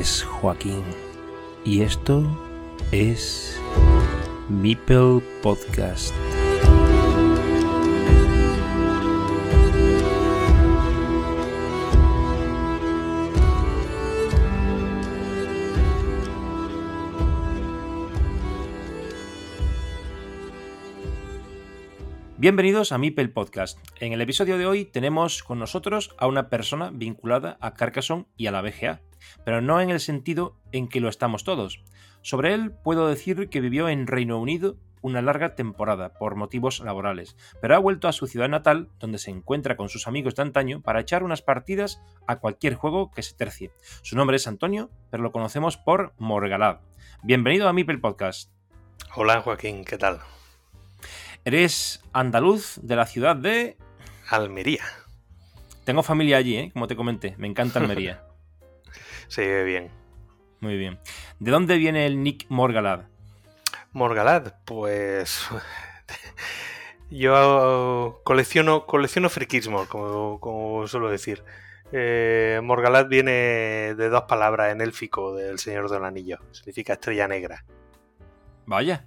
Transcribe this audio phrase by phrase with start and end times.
[0.00, 0.82] Es Joaquín
[1.62, 2.24] y esto
[2.90, 3.60] es
[4.48, 6.14] Meeple Podcast.
[22.38, 23.78] Bienvenidos a Mipel Podcast.
[24.00, 28.46] En el episodio de hoy tenemos con nosotros a una persona vinculada a Carcassonne y
[28.46, 29.02] a la BGA,
[29.44, 31.82] pero no en el sentido en que lo estamos todos.
[32.22, 37.36] Sobre él puedo decir que vivió en Reino Unido una larga temporada por motivos laborales,
[37.60, 40.82] pero ha vuelto a su ciudad natal, donde se encuentra con sus amigos de antaño
[40.82, 43.72] para echar unas partidas a cualquier juego que se tercie.
[44.02, 46.80] Su nombre es Antonio, pero lo conocemos por Morgalad.
[47.22, 48.52] Bienvenido a Mipel Podcast.
[49.14, 50.20] Hola Joaquín, ¿qué tal?
[51.44, 53.78] Eres andaluz de la ciudad de...
[54.28, 54.84] Almería.
[55.84, 56.70] Tengo familia allí, ¿eh?
[56.72, 57.34] como te comenté.
[57.38, 58.22] Me encanta Almería.
[59.30, 59.90] Se ve bien.
[60.58, 60.98] Muy bien.
[61.38, 63.04] ¿De dónde viene el Nick Morgalad?
[63.92, 65.48] Morgalad, pues...
[67.10, 71.44] Yo colecciono, colecciono friquismo, como, como suelo decir.
[71.92, 76.38] Eh, Morgalad viene de dos palabras en élfico del Señor del Anillo.
[76.50, 77.64] Significa estrella negra.
[78.66, 79.06] Vaya.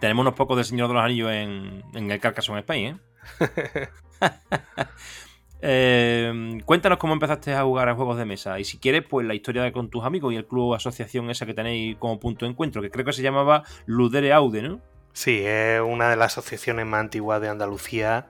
[0.00, 2.98] Tenemos unos pocos de Señor de los Anillos en, el Carcassonne Spain,
[3.40, 3.88] ¿eh?
[5.60, 6.58] ¿eh?
[6.64, 9.70] Cuéntanos cómo empezaste a jugar a juegos de mesa y si quieres, pues la historia
[9.72, 12.82] con tus amigos y el club o asociación esa que tenéis como punto de encuentro,
[12.82, 14.80] que creo que se llamaba Ludere Aude, ¿no?
[15.12, 18.28] Sí, es una de las asociaciones más antiguas de Andalucía.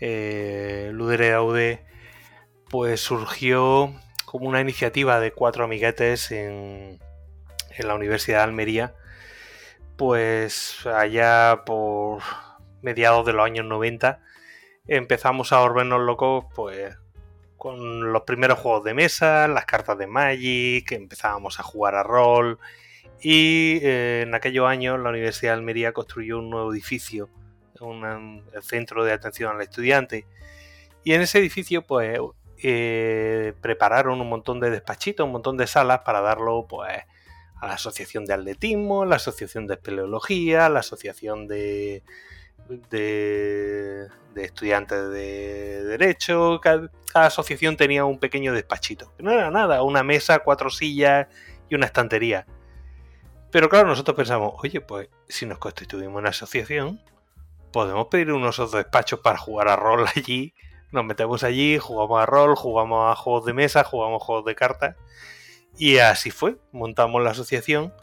[0.00, 1.84] Eh, Ludere Aude,
[2.70, 3.92] pues surgió
[4.24, 6.98] como una iniciativa de cuatro amiguetes en,
[7.76, 8.94] en la Universidad de Almería
[9.98, 12.22] pues allá por
[12.82, 14.20] mediados de los años 90
[14.88, 16.96] empezamos a volvernos locos pues
[17.58, 22.58] con los primeros juegos de mesa, las cartas de Magic, empezábamos a jugar a rol.
[23.20, 27.28] Y eh, en aquellos años la Universidad de Almería construyó un nuevo edificio,
[27.80, 30.24] un centro de atención al estudiante.
[31.04, 32.18] Y en ese edificio pues
[32.62, 36.92] eh, prepararon un montón de despachitos, un montón de salas para darlo pues
[37.60, 42.04] a la Asociación de Atletismo, la Asociación de Espeleología, la Asociación de,
[42.68, 46.60] de, Estudiantes de Derecho.
[46.60, 49.12] Cada, asociación tenía un pequeño despachito.
[49.18, 51.26] No era nada, una mesa, cuatro sillas
[51.68, 52.46] y una estantería.
[53.50, 57.02] Pero claro, nosotros pensamos, oye, pues si nos constituimos una asociación,
[57.72, 60.54] podemos pedir unos otros despachos para jugar a rol allí.
[60.92, 64.96] Nos metemos allí, jugamos a rol, jugamos a juegos de mesa, jugamos juegos de cartas
[65.78, 67.94] y así fue, montamos la asociación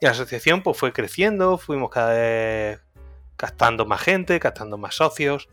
[0.00, 2.80] y la asociación pues fue creciendo, fuimos cada vez
[3.38, 5.48] gastando más gente, gastando más socios.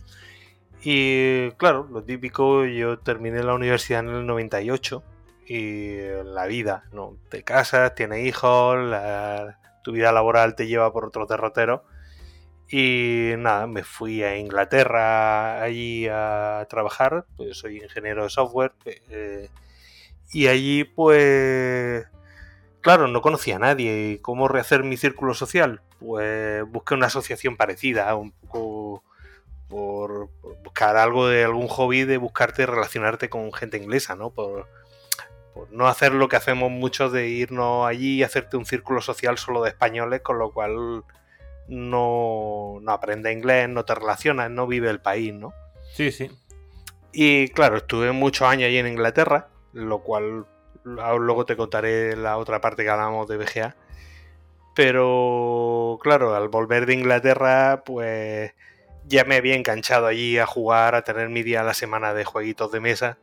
[0.83, 5.03] Y claro, lo típico, yo terminé la universidad en el 98
[5.47, 7.17] y la vida, ¿no?
[7.29, 8.77] Te casas, tienes hijos,
[9.83, 11.85] tu vida laboral te lleva por otro derrotero.
[12.69, 18.73] Y nada, me fui a Inglaterra allí a trabajar, pues soy ingeniero de software.
[19.09, 19.50] Eh,
[20.31, 22.07] y allí, pues,
[22.81, 24.13] claro, no conocía a nadie.
[24.13, 25.81] ¿Y cómo rehacer mi círculo social?
[26.03, 29.03] Pues busqué una asociación parecida, un poco
[29.69, 30.29] por,
[30.63, 34.31] buscar algo de algún hobby, de buscarte relacionarte con gente inglesa, ¿no?
[34.31, 34.67] Por,
[35.71, 39.63] no hacer lo que hacemos muchos de irnos allí y hacerte un círculo social solo
[39.63, 41.03] de españoles, con lo cual
[41.67, 45.53] no, no aprende inglés, no te relacionas, no vive el país, ¿no?
[45.93, 46.29] Sí, sí.
[47.11, 50.45] Y claro, estuve muchos años allí en Inglaterra lo cual
[50.83, 53.75] luego te contaré la otra parte que hablamos de BGA.
[54.75, 58.53] Pero claro, al volver de Inglaterra, pues
[59.06, 62.25] ya me había enganchado allí a jugar, a tener mi día a la semana de
[62.25, 63.19] jueguitos de mesa.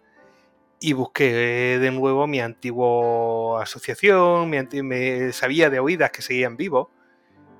[0.81, 6.89] Y busqué de nuevo mi antigua asociación, me sabía de oídas que seguían vivos.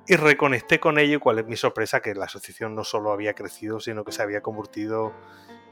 [0.07, 3.79] Y reconecté con ello, cuál es mi sorpresa, que la asociación no solo había crecido,
[3.79, 5.13] sino que se había convertido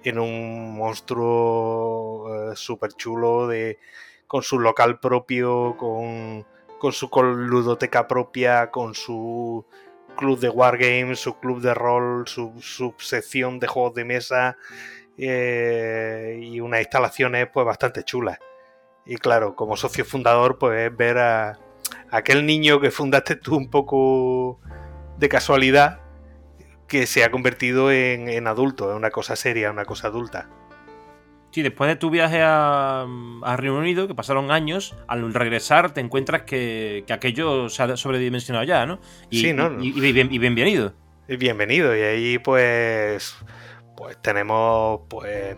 [0.04, 3.50] en un monstruo eh, súper chulo
[4.28, 6.46] con su local propio, con,
[6.80, 9.66] con su ludoteca propia, con su
[10.18, 14.58] club de wargames, su club de rol, su subsección de juegos de mesa
[15.18, 18.40] eh, y unas instalaciones pues bastante chulas.
[19.06, 21.60] Y claro, como socio fundador, pues ver a,
[22.12, 24.60] aquel niño que fundaste tú un poco
[25.18, 26.00] de casualidad,
[26.88, 30.50] que se ha convertido en, adulto, en una cosa seria, una cosa adulta.
[31.52, 33.06] Sí, después de tu viaje a,
[33.58, 38.86] Reino Unido, que pasaron años, al regresar te encuentras que, aquello se ha sobredimensionado ya,
[38.86, 39.00] ¿no?
[39.30, 39.82] Y, sí, ¿no?
[39.82, 40.94] Y, bien, bienvenido.
[41.28, 43.36] Bienvenido, y ahí pues,
[43.96, 45.58] pues tenemos pues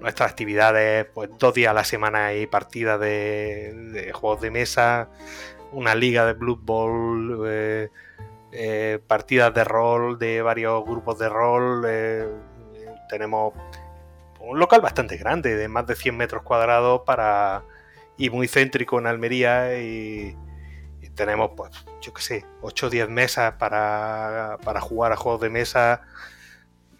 [0.00, 5.10] nuestras actividades, pues dos días a la semana hay partidas de, juegos de mesa,
[5.72, 7.88] una liga de Blood Bowl, eh,
[8.52, 11.84] eh, partidas de rol de varios grupos de rol.
[11.86, 12.26] Eh,
[13.08, 13.52] tenemos
[14.48, 17.62] un local bastante grande, de más de 100 metros cuadrados para
[18.16, 20.36] y muy céntrico en Almería y,
[21.14, 25.50] tenemos, pues, yo qué sé, 8 o 10 mesas para, para jugar a juegos de
[25.50, 26.02] mesa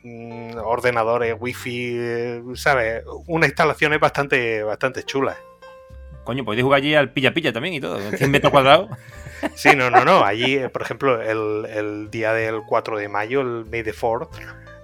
[0.02, 1.98] Mm, ordenadores, wifi,
[2.54, 3.02] ¿sabes?
[3.26, 5.36] Una instalación bastante, bastante chula.
[6.24, 8.90] Coño, podéis jugar allí al pilla-pilla también y todo, 100 metros cuadrados.
[9.54, 10.24] Sí, no, no, no.
[10.24, 14.28] Allí, por ejemplo, el, día del 4 de mayo, el May the 4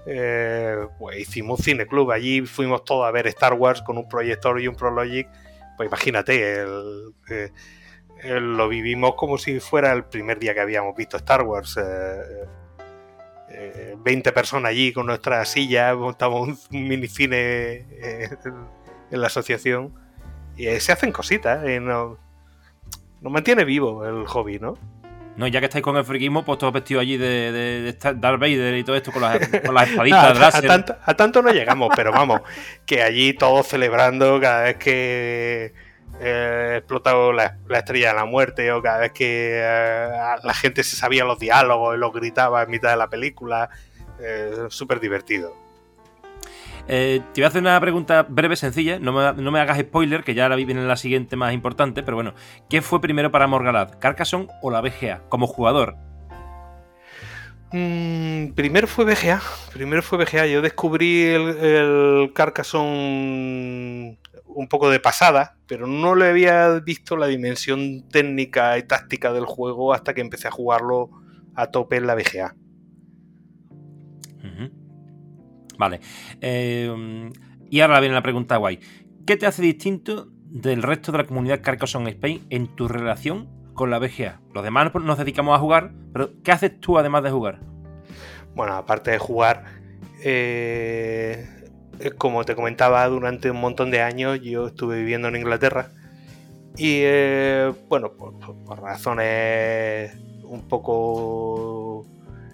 [0.07, 2.11] eh, pues hicimos cineclub.
[2.11, 5.29] Allí fuimos todos a ver Star Wars con un proyector y un Prologic.
[5.77, 6.65] Pues imagínate,
[8.23, 11.79] lo vivimos como si fuera el primer día que habíamos visto Star Wars.
[14.03, 18.29] 20 personas allí con nuestras sillas, montamos un minicine eh,
[19.11, 19.95] en la asociación
[20.57, 22.19] y se hacen cositas, eh, nos,
[23.23, 24.75] mantiene vivo el hobby, ¿no?
[25.37, 28.77] No, ya que estáis con el friquismo, pues todos vestidos allí de, de, Darth Vader
[28.77, 29.41] y todo esto con las,
[29.89, 30.55] espaditas
[31.05, 32.43] a, tanto, no llegamos, pero vamos,
[32.87, 35.75] que allí todos celebrando cada vez que
[36.21, 40.95] eh, explotado la, estrella de la muerte o cada vez que eh, la gente se
[40.95, 43.71] sabía los diálogos y los gritaba en mitad de la película.
[44.21, 45.64] Eh, Súper divertido.
[46.87, 48.99] Eh, te voy a hacer una pregunta breve, sencilla.
[48.99, 52.03] No me, hagas spoiler, que ya ahora viene la siguiente más importante.
[52.03, 52.35] Pero bueno,
[52.69, 53.99] ¿qué fue primero para Morgalad?
[53.99, 55.23] ¿Carcassonne o la BGA?
[55.29, 55.97] Como jugador.
[57.73, 59.41] Mm, primero fue BGA.
[59.73, 60.47] Primero fue BGA.
[60.47, 67.27] Yo descubrí el, el Carcassonne un poco de pasada, pero no le había visto la
[67.27, 71.11] dimensión técnica y táctica del juego hasta que empecé a jugarlo
[71.55, 72.55] a tope en la VGA.
[75.79, 76.01] Vale.
[76.41, 77.31] Eh,
[77.71, 78.81] y ahora viene la pregunta guay.
[79.27, 83.91] ¿Qué te hace distinto del resto de la comunidad Carcassonne Spain en tu relación con
[83.91, 84.41] la VGA?
[84.53, 87.61] Los demás nos dedicamos a jugar, pero ¿qué haces tú además de jugar?
[88.55, 89.65] Bueno, aparte de jugar,
[90.23, 91.47] eh,
[92.19, 95.91] como te comentaba, durante un montón de años yo estuve viviendo en Inglaterra
[96.77, 98.35] y eh, bueno, por,
[98.81, 100.13] razones
[100.43, 102.05] un poco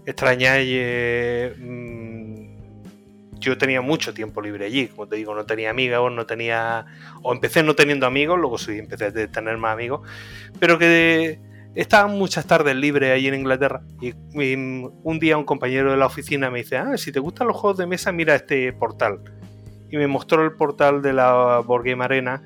[0.04, 2.49] extrañas, eh, mm,
[3.40, 6.86] yo tenía mucho tiempo libre allí, como te digo, no tenía amigos, no tenía,
[7.22, 10.06] o empecé no teniendo amigos, luego sí empecé a tener más amigos,
[10.58, 11.40] pero que
[11.74, 16.50] estaban muchas tardes libres allí en Inglaterra y, un día un compañero de la oficina
[16.50, 19.20] me dice, ah, si te gustan los juegos de mesa, mira este portal.
[19.90, 22.42] Y me mostró el portal de la Board Game Arena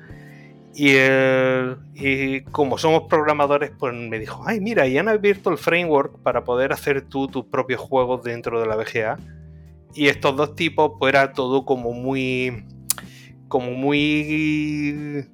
[0.77, 6.43] y, como somos programadores, pues me dijo, ay, mira, y han abierto el framework para
[6.43, 9.17] poder hacer tú tus propios juegos dentro de la BGA.
[9.95, 12.65] Y estos dos tipos, pues era todo como muy...
[13.47, 15.25] como muy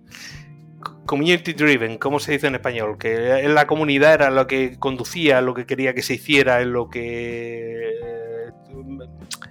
[1.05, 2.97] community driven, ¿cómo se dice en español?
[2.97, 6.71] Que en la comunidad era lo que conducía, lo que quería que se hiciera, en
[6.71, 7.81] lo que...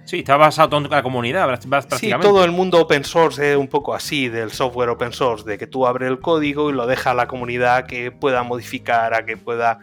[0.05, 1.97] Sí, está basado en la comunidad, prácticamente.
[1.97, 5.59] Sí, todo el mundo open source es un poco así, del software open source, de
[5.59, 9.23] que tú abres el código y lo dejas a la comunidad que pueda modificar, a
[9.25, 9.77] que pueda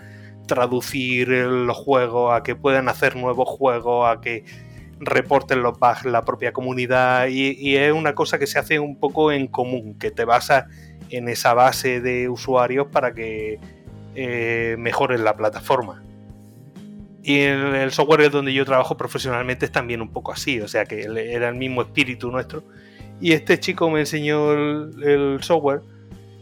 [0.48, 4.44] traducir los juegos, a que puedan hacer nuevos juegos, a que
[5.00, 9.32] reporten los bugs la propia comunidad y, es una cosa que se hace un poco
[9.32, 10.66] en común, que te basa
[11.10, 13.58] en esa base de usuarios para que
[14.14, 16.02] eh, mejoren la plataforma.
[17.22, 20.84] Y en el software donde yo trabajo profesionalmente es también un poco así, o sea
[20.86, 22.64] que era el mismo espíritu nuestro.
[23.20, 25.82] Y este chico me enseñó el, software.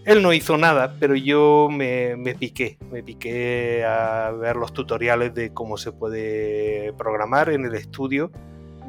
[0.06, 2.78] Él no hizo nada, pero yo me, me, piqué.
[2.92, 8.30] Me piqué a ver los tutoriales de cómo se puede programar en el estudio.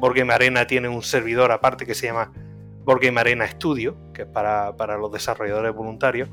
[0.00, 2.32] Porque Arena tiene un servidor aparte que se llama
[2.84, 6.28] Board Arena Studio, que es para, los desarrolladores voluntarios.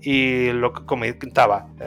[0.00, 1.84] Y lo que comentaba, eh,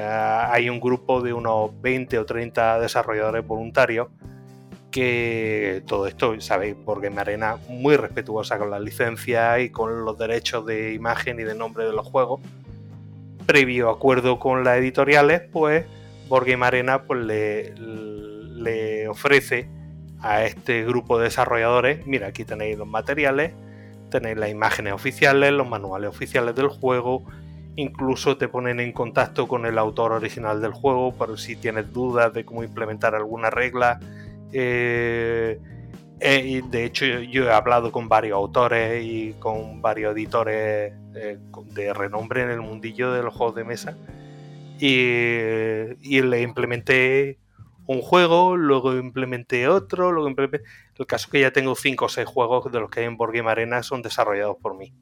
[0.52, 4.10] hay un grupo de unos 20 o 30 desarrolladores voluntarios
[4.92, 10.66] que todo esto, sabéis, Board Arena muy respetuosa con las licencias y con los derechos
[10.66, 12.42] de imagen y de nombre de los juegos.
[13.46, 15.86] Previo acuerdo con las editoriales, pues
[16.28, 19.68] Board Arena pues, le, le ofrece
[20.22, 23.54] a este grupo de desarrolladores, mira, aquí tenéis los materiales,
[24.10, 27.24] tenéis las imágenes oficiales, los manuales oficiales del juego,
[27.76, 32.34] incluso te ponen en contacto con el autor original del juego por si tienes dudas
[32.34, 34.00] de cómo implementar alguna regla.
[34.52, 35.60] Eh,
[36.20, 41.94] eh, de hecho, yo he hablado con varios autores y con varios editores eh, de
[41.94, 43.98] renombre en el mundillo de los juegos de mesa
[44.80, 44.98] y,
[46.02, 47.40] y le implementé
[47.86, 50.64] un juego, luego implementé otro, luego implementé...
[50.96, 53.18] El caso es que ya tengo 5 o 6 juegos de los que hay en
[53.18, 54.94] Board Game Arena son desarrollados por mí.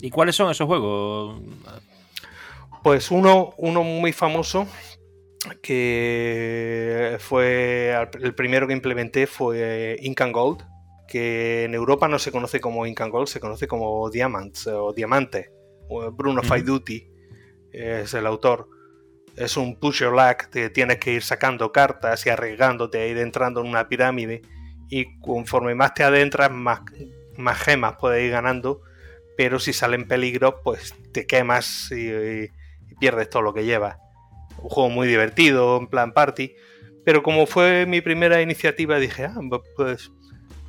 [0.00, 1.40] ¿Y cuáles son esos juegos?
[2.82, 4.66] Pues uno, uno muy famoso
[5.62, 10.62] que fue el primero que implementé fue Ink and Gold,
[11.08, 14.92] que en Europa no se conoce como Ink and Gold, se conoce como Diamonds o
[14.92, 15.50] Diamante.
[16.12, 17.06] Bruno Faiduti
[17.72, 18.68] es el autor.
[19.36, 23.18] Es un push your luck, te tienes que ir sacando cartas y arriesgándote a ir
[23.18, 24.42] entrando en una pirámide
[24.90, 26.80] y conforme más te adentras, más,
[27.38, 28.82] más gemas puedes ir ganando,
[29.38, 32.50] pero si salen peligros, pues te quemas y
[33.00, 34.01] pierdes todo lo que llevas
[34.58, 36.54] un juego muy divertido, en plan party.
[37.04, 39.40] Pero como fue mi primera iniciativa, dije, ah,
[39.76, 40.10] pues,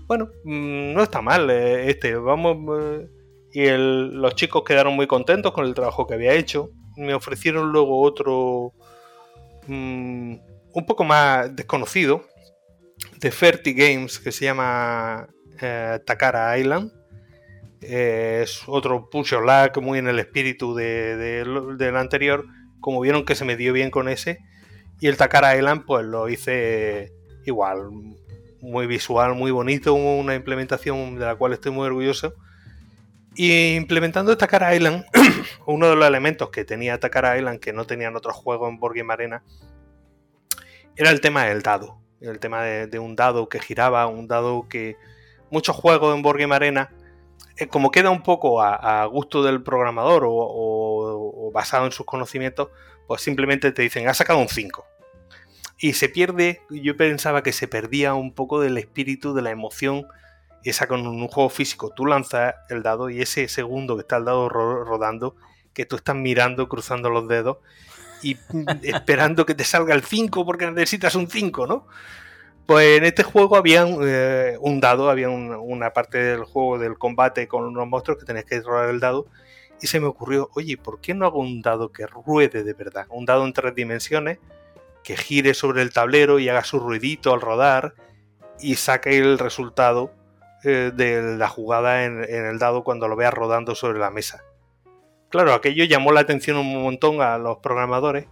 [0.07, 2.57] bueno, mm, no está mal eh, este, vamos.
[2.81, 3.07] Eh".
[3.53, 6.69] Y los chicos quedaron muy contentos con el trabajo que había hecho.
[6.97, 8.73] Me ofrecieron luego otro,
[9.67, 10.35] mm,
[10.73, 12.23] un poco más desconocido,
[13.19, 15.27] de Ferti Games, que se llama
[15.61, 16.91] eh, Takara Island.
[17.81, 19.33] es otro push
[19.81, 22.45] muy en el espíritu del anterior
[22.83, 24.39] como vieron que se me dio bien con ese.
[24.99, 27.13] Y el Takara Island, pues lo hice
[27.45, 27.89] igual,
[28.59, 32.35] muy visual, muy bonito, una implementación de la cual estoy muy orgulloso.
[33.35, 35.05] Y implementando Takara Island,
[35.65, 38.95] uno de los elementos que tenía Takara Island que no tenían otros juegos en Board
[39.09, 39.43] Arena,
[40.97, 41.99] era el tema del dado.
[42.19, 44.97] El tema de, un dado que giraba, un dado que
[45.49, 46.91] muchos juegos en Board Arena
[47.69, 52.69] como queda un poco a, gusto del programador o, basado en sus conocimientos,
[53.07, 54.85] pues simplemente te dicen, ha sacado un 5.
[55.77, 60.07] Y se pierde, yo pensaba que se perdía un poco del espíritu, de la emoción,
[60.63, 61.91] esa con un juego físico.
[61.93, 65.35] Tú lanzas el dado y ese segundo que está el dado rodando,
[65.73, 67.57] que tú estás mirando, cruzando los dedos
[68.21, 68.37] y
[68.83, 71.87] esperando que te salga el 5 porque necesitas un 5, ¿no?
[72.65, 77.47] Pues en este juego había eh, un dado, había una parte del juego del combate
[77.47, 79.27] con unos monstruos que tenías que rolar el dado.
[79.81, 83.05] Y se me ocurrió, oye, ¿por qué no hago un dado que ruede de verdad?
[83.09, 84.39] Un dado en tres dimensiones,
[85.03, 87.95] que gire sobre el tablero y haga su ruidito al rodar
[88.61, 90.13] y saque el resultado
[90.63, 94.45] eh, de la jugada en, en el dado cuando lo veas rodando sobre la mesa.
[95.27, 98.27] Claro, aquello llamó la atención un montón a los programadores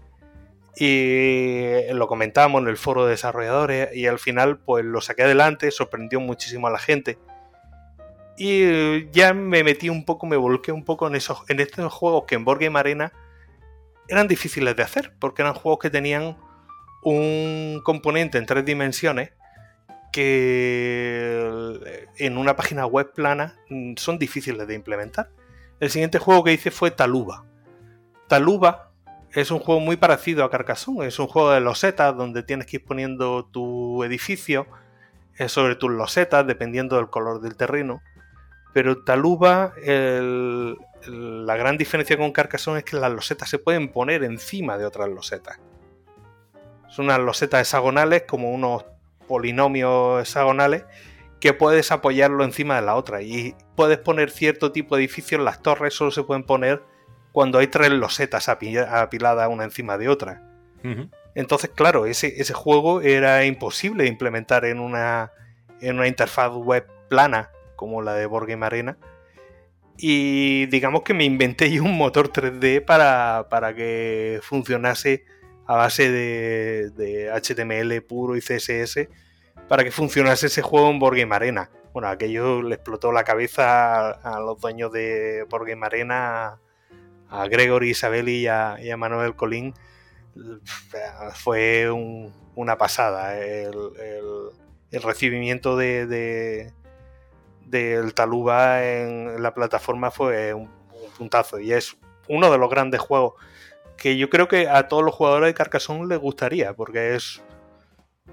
[0.75, 5.71] y lo comentamos en el foro de desarrolladores y al final pues lo saqué adelante,
[5.71, 7.17] sorprendió muchísimo a la gente.
[8.37, 12.23] Y ya me metí un poco, me volqué un poco en, esos, en estos juegos
[12.27, 13.11] que en Board Game Arena
[14.07, 16.37] eran difíciles de hacer, porque eran juegos que tenían
[17.03, 19.31] un componente en tres dimensiones
[20.11, 21.39] que
[22.17, 23.57] en una página web plana
[23.95, 25.29] son difíciles de implementar.
[25.79, 27.45] El siguiente juego que hice fue Taluba.
[28.27, 28.90] Taluba
[29.33, 31.07] es un juego muy parecido a Carcassonne.
[31.07, 34.67] Es un juego de losetas donde tienes que ir poniendo tu edificio
[35.47, 38.01] sobre tus losetas dependiendo del color del terreno.
[38.73, 44.77] Pero Taluba, la gran diferencia con Carcassonne es que las losetas se pueden poner encima
[44.77, 45.59] de otras losetas.
[46.89, 48.85] Son unas losetas hexagonales como unos
[49.27, 50.83] polinomios hexagonales
[51.39, 53.21] que puedes apoyarlo encima de la otra.
[53.21, 56.83] Y puedes poner cierto tipo de edificios, las torres solo se pueden poner
[57.31, 60.41] cuando hay tres losetas apiladas una encima de otra.
[61.35, 65.31] Entonces, claro, ese, ese, juego era imposible de implementar en una,
[65.79, 68.97] en una interfaz web plana como la de Board Game Arena.
[69.97, 75.23] Y digamos que me inventé yo un motor 3D para, para que funcionase
[75.67, 79.07] a base de, de, HTML puro y CSS
[79.67, 81.69] para que funcionase ese juego en Board Game Arena.
[81.93, 86.59] Bueno, aquello le explotó la cabeza a, a los dueños de Board Game Arena
[87.31, 89.73] a Gregory Isabelli y a, Manuel Colín
[91.33, 91.89] fue
[92.55, 93.39] una pasada.
[93.39, 93.73] El,
[94.91, 96.73] recibimiento de,
[97.65, 100.69] del Taluba en la plataforma fue un,
[101.17, 101.97] puntazo y es
[102.29, 103.33] uno de los grandes juegos
[103.97, 107.41] que yo creo que a todos los jugadores de Carcassonne les gustaría porque es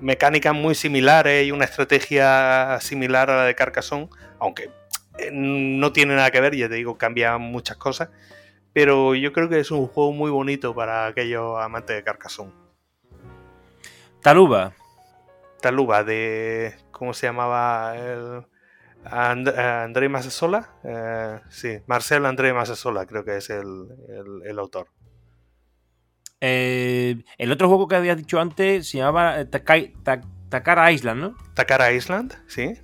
[0.01, 4.71] mecánicas muy similares y una estrategia similar a la de Carcassonne, aunque
[5.19, 8.11] eh, no tiene nada que ver, ya te digo, cambia muchas cosas
[8.79, 12.53] pero yo creo que es un juego muy bonito para aquellos amantes de Carcassonne.
[14.23, 14.73] Taluba.
[15.61, 16.77] Taluba, de.
[16.93, 17.97] ¿Cómo se llamaba?
[17.97, 18.47] El,
[19.05, 20.77] André Masasola.
[20.85, 24.87] Eh, sí, Marcel André Masasola, creo que es el, autor.
[26.41, 31.37] Eh, el otro juego que había dicho antes se llamaba eh, Takara Island, ¿no?
[31.55, 32.75] Takara Island, sí.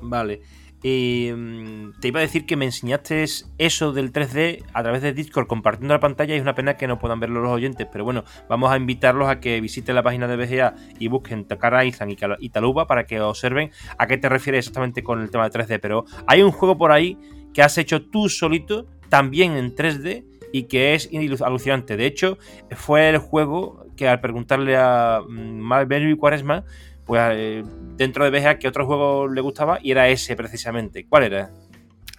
[0.00, 0.40] Vale.
[0.86, 3.24] Mm, te iba a decir que me enseñaste
[3.56, 6.86] eso del 3D a través de Discord compartiendo la pantalla y es una pena que
[6.86, 10.28] no puedan verlo los oyentes, pero bueno, vamos a invitarlos a que visiten la página
[10.28, 14.58] de BGA y busquen Takara Island y Taluba para que observen a qué te refieres
[14.58, 15.78] exactamente con el tema de 3D.
[15.80, 17.16] Pero hay un juego por ahí
[17.54, 21.08] que has hecho tú solito, también en 3D, y que es
[21.42, 21.96] alucinante.
[21.96, 22.36] De hecho,
[22.72, 26.64] fue el juego que al preguntarle a Malvern y Quaresma,
[27.06, 27.64] pues eh,
[27.96, 31.06] dentro de BGA que otro juego le gustaba y era ese precisamente.
[31.06, 31.50] ¿Cuál era?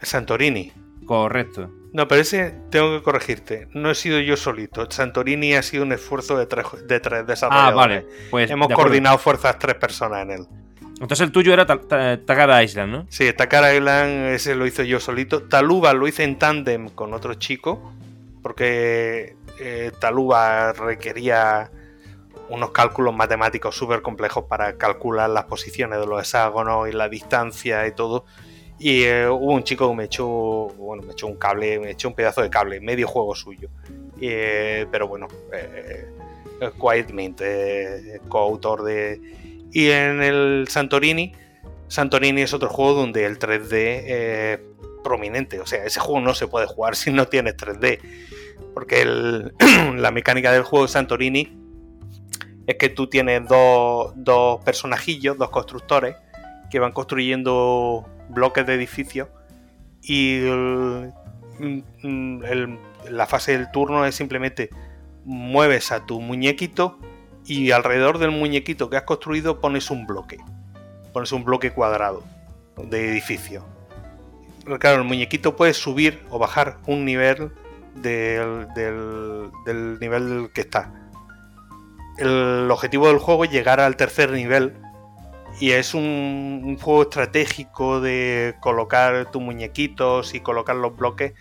[0.01, 0.71] Santorini.
[1.05, 1.69] Correcto.
[1.93, 3.67] No, pero ese tengo que corregirte.
[3.73, 4.89] No he sido yo solito.
[4.89, 7.73] Santorini ha sido un esfuerzo de tres, de tres desarrolladores.
[7.73, 8.05] Ah, vale.
[8.31, 10.47] Pues, Hemos coordinado fuerzas tres personas en él.
[10.99, 13.05] Entonces el tuyo era Takara Island, ¿no?
[13.09, 15.43] Sí, Takara Island ese lo hice yo solito.
[15.43, 17.93] Taluba lo hice en tándem con otro chico,
[18.41, 21.69] porque eh, Taluba requería
[22.49, 27.85] unos cálculos matemáticos súper complejos para calcular las posiciones de los hexágonos y la distancia
[27.87, 28.25] y todo.
[28.77, 32.09] Y eh, hubo un chico que me echó, bueno, me echó un cable, me echó
[32.09, 33.69] un pedazo de cable, medio juego suyo.
[34.19, 36.09] Eh, pero bueno, eh,
[36.79, 39.19] Quietmente, coautor de.
[39.71, 41.33] Y en el Santorini,
[41.87, 44.59] Santorini es otro juego donde el 3D es
[45.03, 45.59] prominente.
[45.59, 47.99] O sea, ese juego no se puede jugar si no tienes 3D.
[48.73, 49.05] Porque
[49.95, 51.64] la mecánica del juego de Santorini
[52.67, 56.15] es que tú tienes dos, personajillos, dos constructores,
[56.69, 59.29] que van construyendo bloques de edificios
[60.01, 60.39] y
[63.09, 64.69] la fase del turno es simplemente
[65.23, 66.99] mueves a tu muñequito
[67.45, 70.37] y alrededor del muñequito que has construido pones un bloque.
[71.13, 72.23] Pones un bloque cuadrado
[72.77, 73.65] de edificio.
[74.79, 77.51] Claro, el muñequito puede subir o bajar un nivel
[77.93, 81.04] del, del, del nivel que está
[82.17, 84.73] el objetivo del juego es llegar al tercer nivel.
[85.59, 91.33] Y es un, juego estratégico de colocar tus muñequitos y colocar los bloques.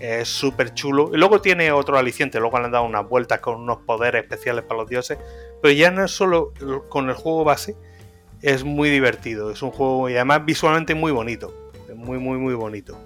[0.00, 1.10] Es súper chulo.
[1.14, 2.40] Y luego tiene otro aliciente.
[2.40, 5.18] Luego le han dado unas vueltas con unos poderes especiales para los dioses.
[5.62, 6.52] Pero ya no es solo
[6.90, 7.76] con el juego base.
[8.42, 9.50] Es muy divertido.
[9.50, 11.70] Es un juego y además visualmente muy bonito.
[11.94, 12.98] Muy, muy, muy bonito.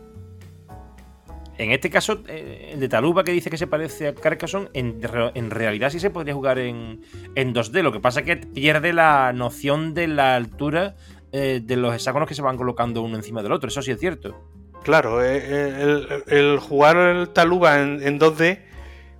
[1.59, 5.51] En este caso, eh, el de Taluba que dice que se parece a Carcassonne, en,
[5.51, 7.03] realidad sí se podría jugar en,
[7.35, 7.83] 2D.
[7.83, 10.94] Lo que pasa es que pierde la noción de la altura
[11.33, 13.68] eh, de los hexágonos que se van colocando uno encima del otro.
[13.68, 14.40] Eso sí es cierto.
[14.85, 18.61] Claro, eh, el, jugar el Taluba en, 2D,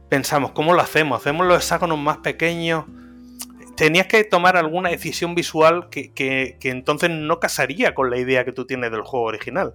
[0.09, 1.21] pensamos, ¿cómo lo hacemos?
[1.21, 2.85] ¿Hacemos los hexágonos más pequeños?
[3.77, 8.53] Tenías que tomar alguna decisión visual que, que entonces no casaría con la idea que
[8.53, 9.75] tú tienes del juego original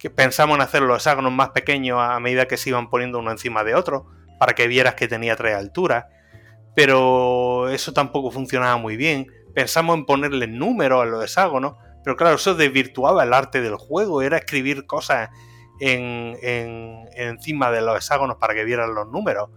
[0.00, 3.30] que pensamos en hacer los hexágonos más pequeños a medida que se iban poniendo uno
[3.30, 4.06] encima de otro,
[4.38, 6.06] para que vieras que tenía tres alturas.
[6.74, 9.26] Pero eso tampoco funcionaba muy bien.
[9.54, 14.22] Pensamos en ponerle números a los hexágonos, pero claro, eso desvirtuaba el arte del juego,
[14.22, 15.28] era escribir cosas
[15.80, 16.34] en,
[17.12, 19.50] encima de los hexágonos para que vieran los números.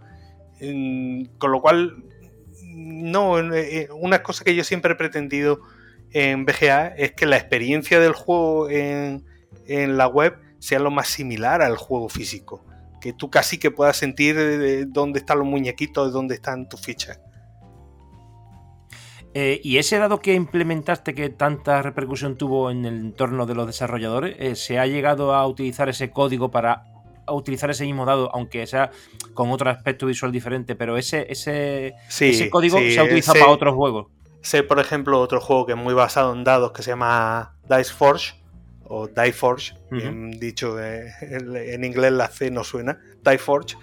[0.58, 2.04] Con lo cual,
[2.74, 5.60] no, eh, una cosa que yo siempre he pretendido
[6.10, 9.24] en BGA es que la experiencia del juego en,
[9.66, 12.64] en la web sea lo más similar al juego físico.
[13.00, 17.20] Que tú casi que puedas sentir dónde están los muñequitos, dónde están tus fichas.
[19.36, 23.66] Eh, ¿Y ese dado que implementaste que tanta repercusión tuvo en el entorno de los
[23.66, 26.84] desarrolladores, eh, se ha llegado a utilizar ese código para
[27.28, 28.92] utilizar ese mismo dado, aunque sea
[29.34, 33.74] con otro aspecto visual diferente, pero ese, ese, ese código se ha utilizado para otros
[33.74, 34.06] juegos?
[34.40, 37.92] Sé, por ejemplo, otro juego que es muy basado en dados que se llama Dice
[37.92, 38.34] Forge,
[38.86, 39.74] o DieForge,
[40.38, 43.76] dicho eh, en inglés la C no suena, DieForge.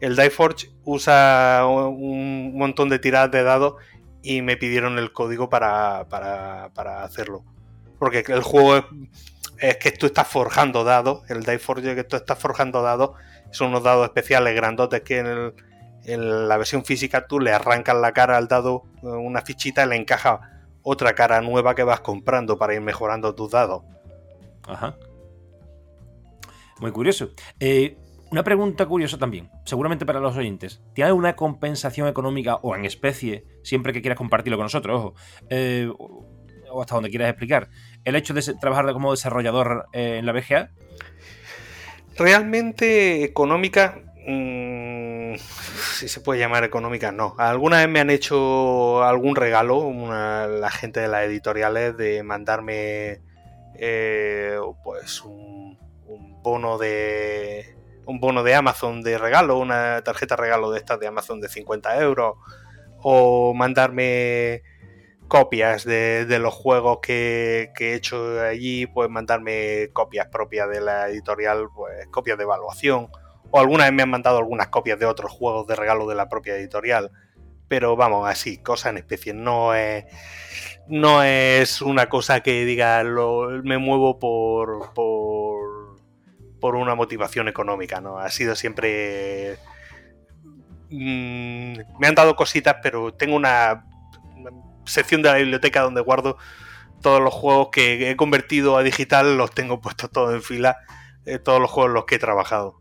[0.00, 3.74] El DieForge usa un montón de tiradas de dados
[4.22, 6.00] y me pidieron el código para,
[7.02, 7.44] hacerlo.
[7.98, 8.84] Porque el juego
[9.58, 13.10] es, que tú estás forjando dados, el DieForge que tú estás forjando dados,
[13.50, 15.54] son unos dados especiales grandotes que en,
[16.04, 19.96] en la versión física tú le arrancas la cara al dado, una fichita y le
[19.96, 20.40] encaja
[20.82, 23.82] otra cara nueva que vas comprando para ir mejorando tus dados.
[24.66, 24.96] Ajá.
[26.80, 27.30] Muy curioso.
[27.60, 27.96] Eh,
[28.30, 30.82] una pregunta curiosa también, seguramente para los oyentes.
[30.92, 35.14] ¿Tiene una compensación económica o en especie, siempre que quieras compartirlo con nosotros, ojo,
[35.50, 35.88] eh,
[36.70, 37.70] o hasta donde quieras explicar,
[38.04, 40.72] el hecho de trabajar como desarrollador eh, en la BGA?
[42.16, 47.36] Realmente económica, mm, si se puede llamar económica, no.
[47.38, 53.20] Alguna vez me han hecho algún regalo, la gente de las editoriales, de mandarme
[53.76, 55.78] eh, pues un,
[56.42, 61.40] bono de un bono de Amazon de regalo, una tarjeta regalo de estas de Amazon
[61.40, 62.36] de 50 euros,
[62.98, 64.62] o mandarme
[65.28, 71.68] copias de, los juegos que, he hecho allí, pues mandarme copias propias de la editorial,
[71.74, 73.08] pues copias de evaluación.
[73.50, 76.28] O alguna vez me han mandado algunas copias de otros juegos de regalo de la
[76.28, 77.10] propia editorial.
[77.68, 79.32] Pero vamos, así, cosas en especie.
[79.32, 80.04] No es,
[80.88, 85.96] no es una cosa que diga me muevo por, por,
[86.60, 88.18] por una motivación económica, ¿no?
[88.18, 89.58] Ha sido siempre
[90.90, 93.86] mm, me han dado cositas, pero tengo una
[94.84, 96.36] sección de la biblioteca donde guardo
[97.00, 100.78] todos los juegos que he convertido a digital, los tengo puestos todos en fila,
[101.26, 102.80] eh, todos los juegos en los que he trabajado.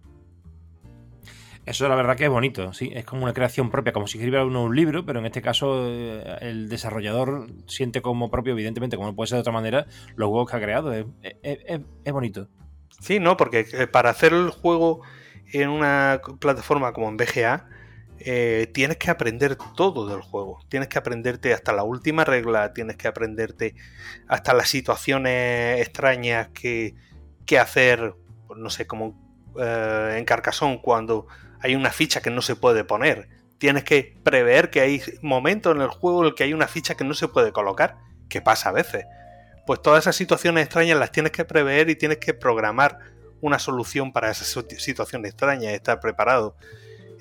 [1.65, 4.45] Eso la verdad que es bonito, sí, es como una creación propia, como si escribiera
[4.45, 9.07] uno un libro, pero en este caso eh, el desarrollador siente como propio, evidentemente, como
[9.09, 9.85] no puede ser de otra manera,
[10.17, 10.91] los juegos que ha creado.
[10.91, 12.49] Es, bonito.
[12.99, 15.03] Sí, no, porque eh, para hacer el juego
[15.53, 17.69] en una plataforma como en BGA,
[18.19, 20.59] eh, tienes que aprender todo del juego.
[20.67, 23.75] Tienes que aprenderte hasta la última regla, tienes que aprenderte
[24.27, 26.93] hasta las situaciones extrañas que,
[27.57, 28.15] hacer,
[28.47, 29.21] pues no sé, como
[29.55, 31.27] en Carcassonne cuando
[31.63, 33.29] hay una ficha que no se puede poner.
[33.57, 36.95] Tienes que prever que hay momentos en el juego en el que hay una ficha
[36.95, 37.97] que no se puede colocar,
[38.29, 39.05] que pasa a veces.
[39.65, 42.99] Pues todas esas situaciones extrañas las tienes que prever y tienes que programar
[43.39, 44.47] una solución para esas
[44.77, 46.57] situaciones extrañas, estar preparado.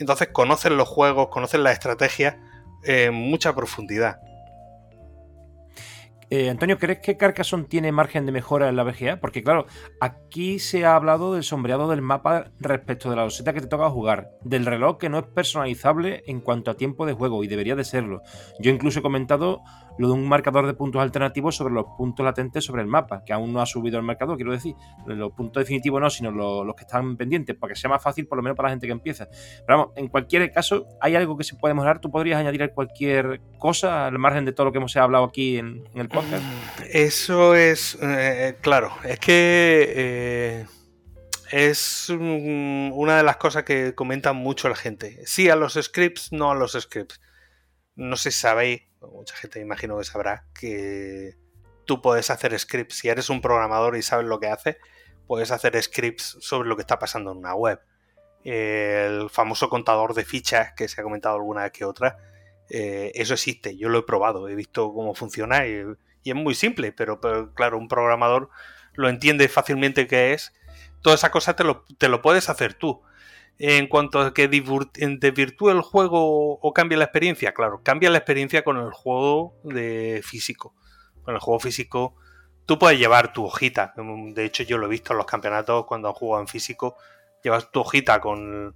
[0.01, 2.41] Entonces conocen los juegos, conocen la estrategia
[2.83, 4.21] en mucha profundidad.
[6.35, 9.21] Eh, Antonio, ¿crees que Carcassonne tiene margen de mejora en la VGA?
[9.21, 9.67] Porque claro,
[10.01, 13.91] aquí se ha hablado del sombreado del mapa respecto de la loseta que te toca
[13.91, 17.77] jugar, del reloj que no es personalizable en cuanto a tiempo de juego y debería
[17.77, 18.23] de serlo.
[18.59, 19.61] Yo incluso he comentado
[19.99, 23.33] lo de un marcador de puntos alternativos sobre los puntos latentes sobre el mapa, que
[23.33, 24.75] aún no ha subido el marcador, quiero decir,
[25.07, 28.39] los puntos definitivos no, sino los, que están pendientes, para que sea más fácil por
[28.39, 29.29] lo menos para la gente que empieza.
[29.67, 33.41] Pero vamos, en cualquier caso, hay algo que se puede mejorar, tú podrías añadir cualquier
[33.59, 36.43] cosa al margen de todo lo que hemos hablado aquí en, el podcast.
[36.91, 40.67] Eso es, eh, claro, es que eh,
[41.53, 45.21] es una de las cosas que comentan mucho la gente.
[45.27, 47.21] Sí a los scripts, no a los scripts.
[47.95, 51.37] No sé si sabéis, mucha gente imagino que sabrá, que
[51.85, 52.99] tú puedes hacer scripts.
[52.99, 54.79] Si eres un programador y sabes lo que hace,
[55.27, 57.81] puedes hacer scripts sobre lo que está pasando en una web.
[58.45, 62.19] El famoso contador de fichas que se ha comentado alguna vez que otra,
[62.69, 65.85] eh, eso existe, yo lo he probado, he visto cómo funciona y
[66.25, 67.21] es muy simple, pero,
[67.55, 68.51] claro, un programador
[68.95, 70.53] lo entiende fácilmente que es.
[71.03, 73.03] Toda esa cosa te lo, te lo puedes hacer tú.
[73.59, 78.65] En cuanto a que desvirtúe el juego o cambie la experiencia, claro, cambia la experiencia
[78.65, 80.75] con el juego de físico.
[81.23, 82.17] Con el juego físico
[82.67, 83.95] tú puedes llevar tu hojita.
[83.97, 86.97] De hecho, yo lo he visto en los campeonatos cuando han jugado en físico.
[87.43, 88.75] Llevas tu hojita con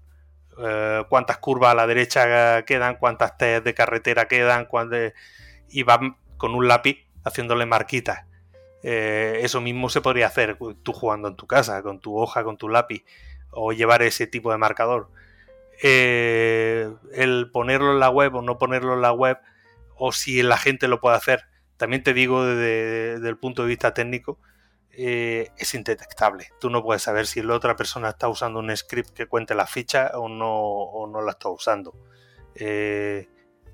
[0.59, 4.69] eh, cuántas curvas a la derecha quedan, cuántas test de carretera quedan,
[5.69, 6.01] y vas
[6.37, 8.27] con un lápiz haciéndole marquitas.
[8.83, 12.57] Eh, eso mismo se podría hacer tú jugando en tu casa, con tu hoja, con
[12.57, 13.05] tu lápiz,
[13.51, 15.11] o llevar ese tipo de marcador.
[15.83, 19.39] Eh, el ponerlo en la web o no ponerlo en la web,
[19.97, 21.45] o si la gente lo puede hacer,
[21.77, 24.39] también te digo desde, el punto de vista técnico,
[24.91, 26.49] eh, es indetectable.
[26.61, 29.67] Tú no puedes saber si la otra persona está usando un script que cuente la
[29.67, 31.95] ficha o no, o no la está usando.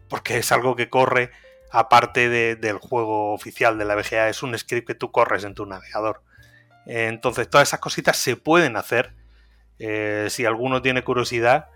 [0.09, 1.31] porque es algo que corre
[1.73, 5.65] aparte del juego oficial de la VGA, es un script que tú corres en tu
[5.65, 6.23] navegador.
[6.85, 9.15] Entonces, todas esas cositas se pueden hacer.
[9.85, 11.67] Eh, si alguno tiene curiosidad,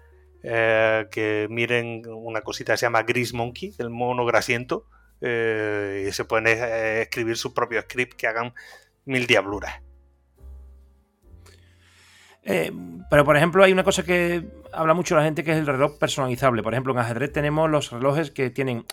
[0.45, 4.87] eh, que miren una cosita que se llama Gris Monkey, el mono grasiento,
[5.21, 8.55] eh, y se pueden escribir su propio script que hagan
[9.07, 9.83] mil diabluras.
[12.47, 12.73] Eh,
[13.11, 15.99] pero, por ejemplo, hay una cosa que habla mucho la gente que es el reloj
[15.99, 16.63] personalizable.
[16.63, 18.85] Por ejemplo, en ajedrez tenemos los relojes que tienen,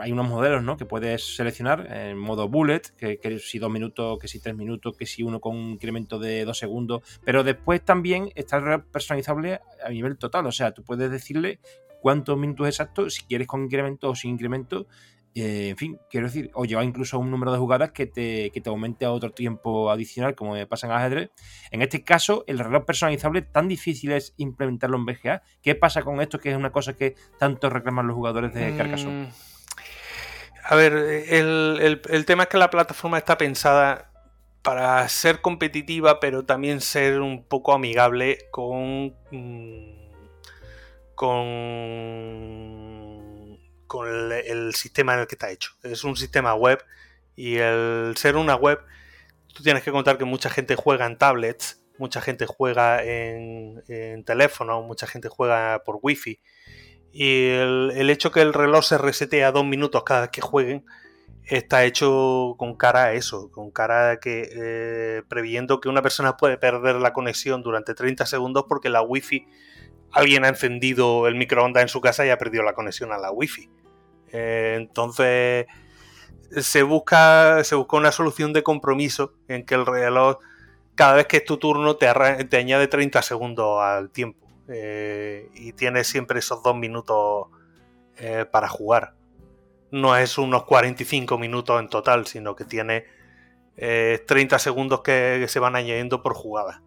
[0.00, 0.76] hay unos modelos, ¿no?
[0.76, 5.06] Que puedes seleccionar en modo bullet, que, si dos minutos, que si tres minutos, que
[5.06, 7.02] si uno con un incremento de dos segundos.
[7.24, 10.46] Pero después también está el reloj personalizable a nivel total.
[10.46, 11.60] O sea, tú puedes decirle
[12.00, 14.86] cuántos minutos exactos, si quieres con incremento o sin incremento,
[15.34, 18.60] eh, en fin, quiero decir, o lleva incluso un número de jugadas que te, que
[18.60, 21.30] te aumente a otro tiempo adicional, como pasa en ajedrez.
[21.70, 25.42] En este caso, el reloj personalizable tan difícil es implementarlo en BGA.
[25.62, 26.38] ¿Qué pasa con esto?
[26.38, 29.28] Que es una cosa que tanto reclaman los jugadores de Carcassonne.
[29.28, 29.30] Mm,
[30.64, 34.12] a ver, el, tema es que la plataforma está pensada
[34.60, 39.14] para ser competitiva, pero también ser un poco amigable con.
[39.30, 40.02] Mm,
[41.14, 43.01] con
[43.92, 45.72] con el, sistema en el que está hecho.
[45.82, 46.82] Es un sistema web
[47.36, 48.78] y el ser una web,
[49.52, 54.80] tú tienes que contar que mucha gente juega en tablets, mucha gente juega en, teléfono,
[54.80, 56.40] mucha gente juega por wifi.
[57.12, 60.86] Y el, hecho que el reloj se resete a dos minutos cada vez que jueguen
[61.44, 66.38] está hecho con cara a eso, con cara a que eh, previendo que una persona
[66.38, 69.46] puede perder la conexión durante 30 segundos porque la wifi
[70.12, 73.30] alguien ha encendido el microondas en su casa y ha perdido la conexión a la
[73.30, 73.68] wifi.
[74.32, 75.66] Eh, entonces
[76.50, 80.38] se busca, se busca una solución de compromiso en que el reloj
[80.94, 86.06] cada vez que es tu turno te, añade 30 segundos al tiempo eh, y tienes
[86.06, 87.48] siempre esos dos minutos
[88.52, 89.14] para jugar
[89.92, 93.04] no es unos 45 minutos en total, sino que tiene
[93.76, 96.82] 30 eh, segundos que, se van añadiendo por jugada.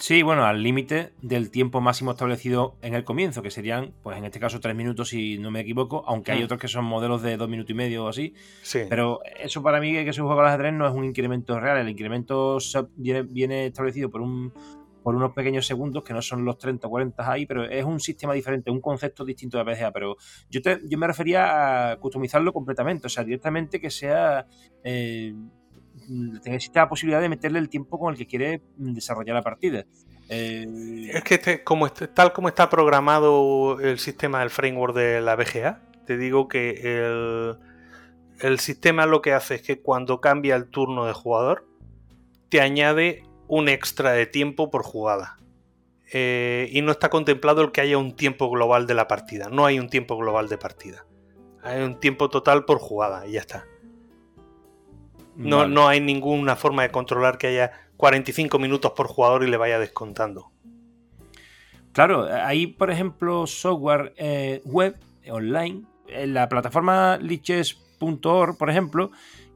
[0.00, 4.24] Sí, bueno, al límite del tiempo máximo establecido en el comienzo, que serían, pues en
[4.24, 6.44] este caso, tres minutos, si no me equivoco, aunque hay mm.
[6.44, 8.32] otros que son modelos de dos minutos y medio o así.
[8.62, 8.80] Sí.
[8.88, 11.76] Pero eso para mí, que se juega al ajedrez, no es un incremento real.
[11.76, 12.56] El incremento
[12.96, 14.54] viene establecido por un
[15.02, 18.00] por unos pequeños segundos que no son los 30 o 40 ahí, pero es un
[18.00, 19.92] sistema diferente, un concepto distinto de BGA.
[19.92, 20.16] Pero
[20.48, 24.46] yo, te, yo me refería a customizarlo completamente, o sea, directamente que sea.
[24.82, 25.34] Eh,
[26.44, 29.84] existe la posibilidad de meterle el tiempo con el que quiere desarrollar la partida.
[30.28, 35.20] Eh, es que este, como este, tal como está programado el sistema del framework de
[35.20, 37.58] la BGA, te digo que el,
[38.40, 41.66] el sistema lo que hace es que cuando cambia el turno de jugador,
[42.48, 45.36] te añade un extra de tiempo por jugada.
[46.12, 49.48] Eh, y no está contemplado el que haya un tiempo global de la partida.
[49.48, 51.06] No hay un tiempo global de partida.
[51.62, 53.66] Hay un tiempo total por jugada y ya está.
[55.36, 59.56] No, no hay ninguna forma de controlar que haya 45 minutos por jugador y le
[59.56, 60.50] vaya descontando.
[61.92, 64.96] Claro, hay por ejemplo software eh, web
[65.30, 65.82] online.
[66.08, 69.10] En la plataforma liches.org, por ejemplo,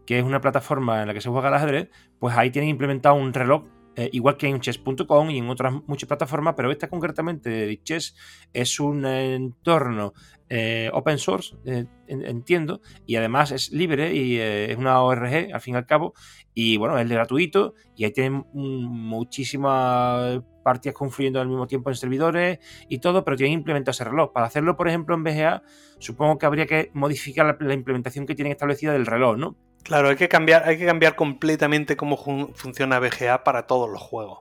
[0.06, 3.14] que es una plataforma en la que se juega al ajedrez, pues ahí tienen implementado
[3.14, 3.64] un reloj
[3.96, 8.16] eh, igual que en chess.com y en otras muchas plataformas, pero esta concretamente de Chess
[8.52, 10.14] es un entorno
[10.48, 15.74] eh, open source, eh, entiendo, y además es libre y es una ORG al fin
[15.74, 16.14] y al cabo,
[16.54, 22.58] y bueno, es gratuito y ahí tienen muchísimas partidas confluyendo al mismo tiempo en servidores
[22.88, 24.32] y todo, pero tienen implementado ese reloj.
[24.32, 25.62] Para hacerlo, por ejemplo, en BGA,
[25.98, 29.56] supongo que habría que modificar la implementación que tienen establecida del reloj, ¿no?
[29.84, 34.40] Claro, hay que cambiar, hay que cambiar completamente cómo funciona BGA para todos los juegos.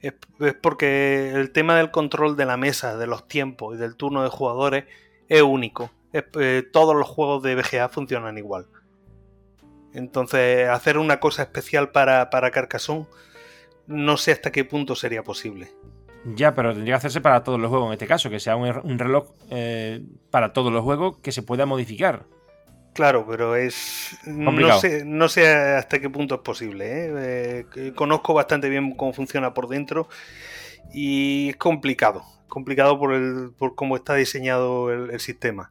[0.00, 0.14] Es,
[0.62, 4.30] porque el tema del control de la mesa, de los tiempos y del turno de
[4.30, 4.84] jugadores
[5.28, 5.90] es único.
[6.14, 8.66] Eh, todos los juegos de BGA funcionan igual.
[9.92, 13.06] Entonces, hacer una cosa especial para, para Carcassonne,
[13.86, 15.70] no sé hasta qué punto sería posible.
[16.24, 18.98] Ya, pero tendría que hacerse para todos los juegos en este caso, que sea un,
[18.98, 22.24] reloj eh, para todos los juegos que se pueda modificar.
[22.98, 24.18] Claro, pero es.
[24.26, 26.84] No sé, no sé hasta qué punto es posible.
[26.84, 27.64] ¿eh?
[27.76, 30.08] Eh, conozco bastante bien cómo funciona por dentro
[30.92, 32.24] y es complicado.
[32.48, 35.70] Complicado por, el, por cómo está diseñado el, sistema.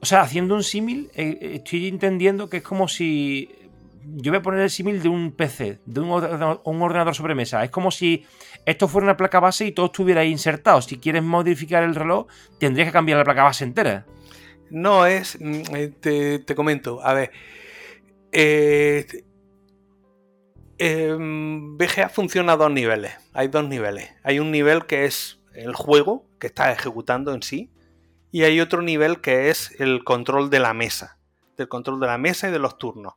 [0.00, 3.54] O sea, haciendo un símil, eh, estoy entendiendo que es como si.
[4.16, 7.36] Yo voy a poner el símil de un PC, de un ordenador, un ordenador sobre
[7.36, 7.62] mesa.
[7.62, 8.26] Es como si
[8.66, 10.82] esto fuera una placa base y todo estuviera ahí insertado.
[10.82, 12.26] Si quieres modificar el reloj,
[12.58, 14.06] tendrías que cambiar la placa base entera.
[14.70, 17.30] No es, mm, eh, te, comento, a ver,
[18.32, 19.06] eh,
[20.78, 24.10] em, BGA funciona a dos niveles, hay dos niveles.
[24.22, 27.70] Hay un nivel que es el juego que está ejecutando en sí
[28.30, 31.18] y hay otro nivel que es el control de la mesa,
[31.56, 33.14] del control de la mesa y de los turnos.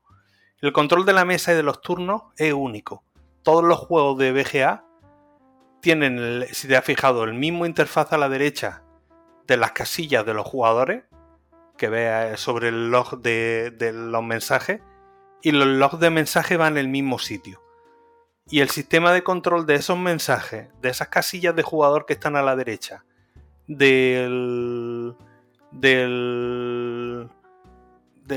[0.61, 3.03] El control de la mesa y de los turnos es único.
[3.43, 4.85] Todos los juegos de BGA
[5.81, 8.83] tienen, si te has fijado, el mismo interfaz a la derecha
[9.47, 11.03] de las casillas de los jugadores
[11.81, 14.81] que vea sobre el log de, los mensajes
[15.41, 17.59] y los logs de mensajes van en el mismo sitio.
[18.51, 22.35] Y el sistema de control de esos mensajes, de esas casillas de jugador que están
[22.35, 23.03] a la derecha,
[23.65, 25.15] del,
[25.71, 27.25] del,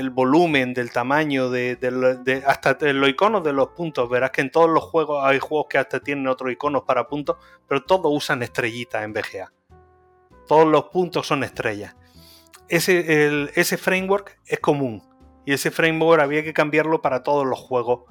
[0.09, 4.09] volumen, del tamaño, de, hasta de los iconos de los puntos.
[4.09, 7.37] Verás que en todos los juegos hay juegos que hasta tienen otros iconos para puntos,
[7.67, 9.53] pero todos usan estrellitas en BGA.
[10.47, 11.95] Todos los puntos son estrellas
[12.69, 15.03] ese, ese framework es común
[15.45, 18.01] y ese framework había que cambiarlo para todos los juegos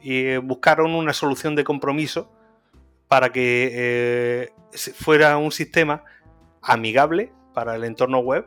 [0.00, 2.30] y eh, buscaron una solución de compromiso
[3.08, 4.52] para que eh,
[4.94, 6.04] fuera un sistema
[6.62, 8.46] amigable para el entorno web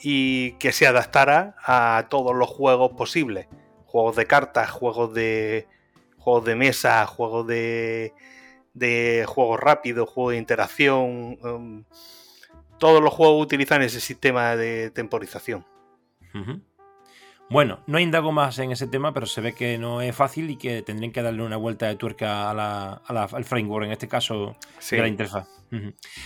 [0.00, 3.48] y que se adaptara a todos los juegos posibles.
[3.86, 5.68] Juegos de cartas, juegos de
[6.18, 8.14] juegos de mesa, juegos de,
[9.26, 11.84] juegos rápidos, juegos de interacción, um,
[12.78, 15.64] todos los juegos utilizan ese sistema de temporización.
[17.50, 20.56] Bueno, no indago más en ese tema, pero se ve que no es fácil y
[20.56, 24.56] que tendrían que darle una vuelta de tuerca al framework, en este caso
[24.90, 25.48] de la interfaz.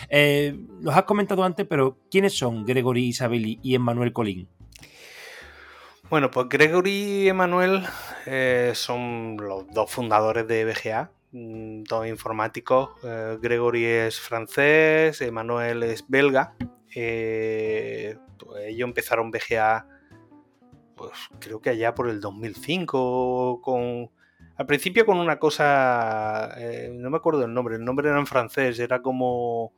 [0.09, 4.49] Eh, los has comentado antes, pero ¿quiénes son Gregory Isabelli y Emmanuel Colín?
[6.11, 7.85] Bueno, pues Gregory y Emanuel
[8.25, 12.91] eh, son los dos fundadores de BGA, dos informáticos.
[13.03, 16.55] Eh, Gregory es francés, Emanuel es belga.
[16.95, 19.87] Eh, pues ellos empezaron BGA,
[20.97, 24.11] pues creo que allá por el 2005, con,
[24.57, 26.57] al principio con una cosa,
[26.93, 29.73] no me acuerdo el nombre, el nombre era en francés, era como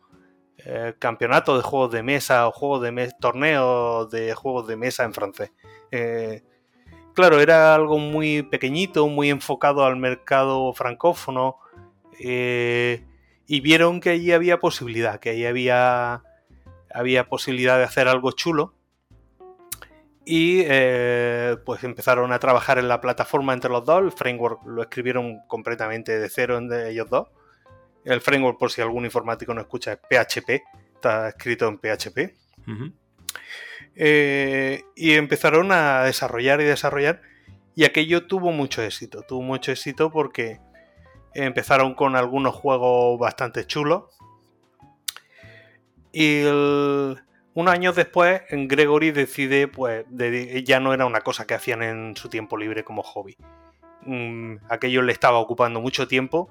[0.99, 5.15] campeonato de juegos de mesa o juegos de mesa, torneo de juegos de mesa en
[5.15, 5.53] francés.
[7.14, 11.59] Claro, era algo muy pequeñito, muy enfocado al mercado francófono.
[12.18, 13.05] Eh,
[13.46, 16.23] y vieron que allí había posibilidad, que allí había,
[16.92, 18.75] había posibilidad de hacer algo chulo.
[20.25, 24.05] Y eh, pues empezaron a trabajar en la plataforma entre los dos.
[24.05, 27.29] El framework lo escribieron completamente de cero entre ellos dos.
[28.05, 30.62] El framework, por si algún informático no escucha, es PHP.
[30.94, 32.37] Está escrito en PHP.
[34.03, 37.21] Eh, y empezaron a desarrollar y desarrollar.
[37.75, 39.23] Y aquello tuvo mucho éxito.
[39.29, 40.59] Tuvo mucho éxito porque
[41.35, 44.05] empezaron con algunos juegos bastante chulos.
[46.13, 50.07] Y unos años después, Gregory decide, pues,
[50.65, 53.37] ya no era una cosa que hacían en su tiempo libre como hobby.
[54.07, 56.49] Mm, aquello le estaba ocupando mucho tiempo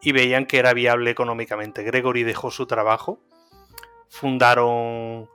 [0.00, 1.82] y veían que era viable económicamente.
[1.82, 3.20] Gregory dejó su trabajo,
[4.08, 5.28] fundaron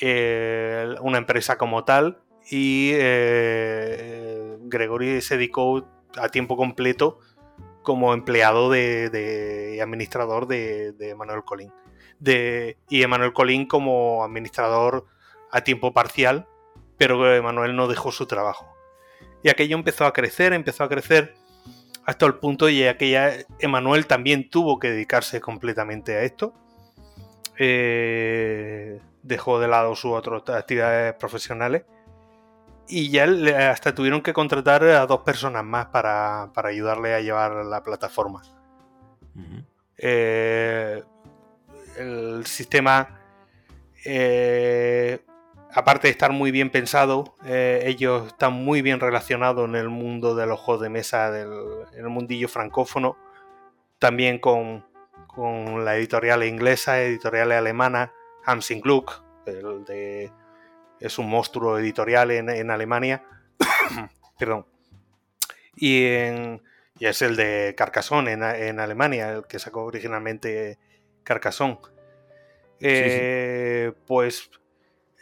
[0.00, 7.18] eh, una empresa como tal y eh, Gregory se dedicó a tiempo completo
[7.82, 11.72] como empleado de, administrador de, de, Manuel Colín.
[12.18, 15.06] De, y Emanuel Colín como administrador
[15.50, 16.48] a tiempo parcial,
[16.96, 18.74] pero Emanuel no dejó su trabajo.
[19.42, 21.34] Y aquello empezó a crecer, empezó a crecer
[22.06, 26.54] hasta el punto y aquella Emanuel también tuvo que dedicarse completamente a esto.
[27.58, 31.84] Eh, dejó de lado sus otras actividades profesionales
[32.86, 33.24] y ya
[33.70, 38.42] hasta tuvieron que contratar a dos personas más para, ayudarle a llevar la plataforma.
[39.96, 41.02] Eh,
[41.96, 43.20] el sistema,
[44.04, 45.20] eh,
[45.72, 50.34] aparte de estar muy bien pensado, eh, ellos están muy bien relacionados en el mundo
[50.34, 51.50] de los juegos de mesa, del,
[51.94, 53.16] en el mundillo francófono,
[53.98, 54.84] también con,
[55.26, 58.10] con la editorial inglesa, editoriales alemanas
[58.44, 60.30] Hansing Gluck, de,
[61.00, 63.24] es un monstruo editorial en, Alemania.
[64.38, 64.66] Perdón.
[65.76, 66.04] Y,
[67.00, 70.78] es el de Carcassonne en, Alemania, el que sacó originalmente
[71.24, 71.78] Carcassonne.
[72.80, 74.50] Eh, pues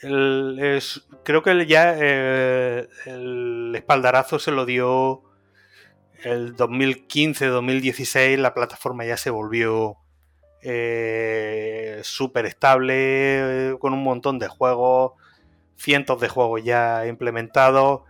[0.02, 5.22] creo que ya eh, el espaldarazo se lo dio
[6.24, 9.96] el 2015-2016, la plataforma ya se volvió
[10.62, 12.94] eh, súper estable,
[13.70, 15.12] eh, con un montón de juegos,
[15.76, 18.02] cientos de juegos ya implementados,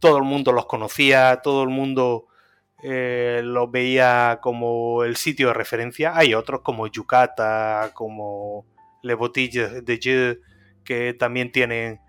[0.00, 2.26] todo el mundo los conocía, todo el mundo
[2.82, 6.16] eh, los veía como el sitio de referencia.
[6.16, 8.66] Hay otros como Yucata, como
[9.02, 10.38] Le Boutique de Jeux,
[10.84, 12.00] que también tienen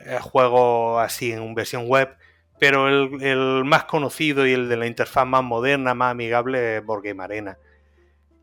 [0.00, 2.16] eh, juegos así en versión web.
[2.58, 6.84] Pero el, el, más conocido y el de la interfaz más moderna, más amigable es
[6.84, 7.58] Board Game Arena.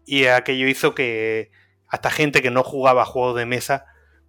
[0.05, 1.51] Y aquello hizo que
[1.87, 3.85] hasta gente que no jugaba juegos de mesa,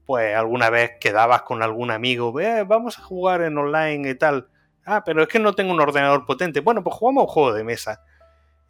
[0.07, 4.49] pues alguna vez quedabas con algún amigo, eh, vamos a jugar en online y tal.
[4.85, 6.61] Ah, pero es que no tengo un ordenador potente.
[6.61, 8.03] Bueno, pues jugamos un juego de mesa.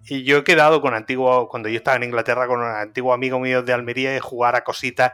[0.09, 3.39] Y yo he quedado con antiguo, cuando yo estaba en Inglaterra, con un antiguo amigo
[3.39, 5.13] mío de Almería y jugar a cositas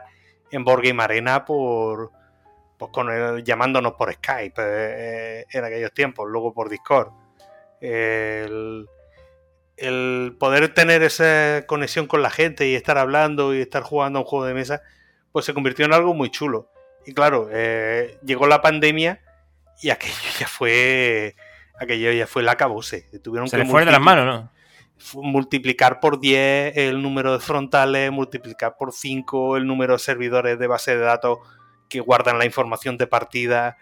[0.51, 2.11] en Board Game Arena por,
[2.77, 7.11] pues con llamándonos por Skype eh, en aquellos tiempos, luego por Discord.
[7.81, 8.87] El,
[9.77, 14.21] el poder tener esa conexión con la gente y estar hablando y estar jugando a
[14.21, 14.81] un juego de mesa,
[15.31, 16.69] pues se convirtió en algo muy chulo.
[17.05, 19.21] Y claro, eh, llegó la pandemia
[19.81, 21.35] y aquello ya fue.
[21.79, 23.09] Aquello ya fue la cabose.
[23.23, 24.51] Tuvieron se le fue de las manos, ¿no?
[25.21, 30.67] Multiplicar por 10 el número de frontales, multiplicar por 5 el número de servidores de
[30.67, 31.39] base de datos
[31.89, 33.77] que guardan la información de partida.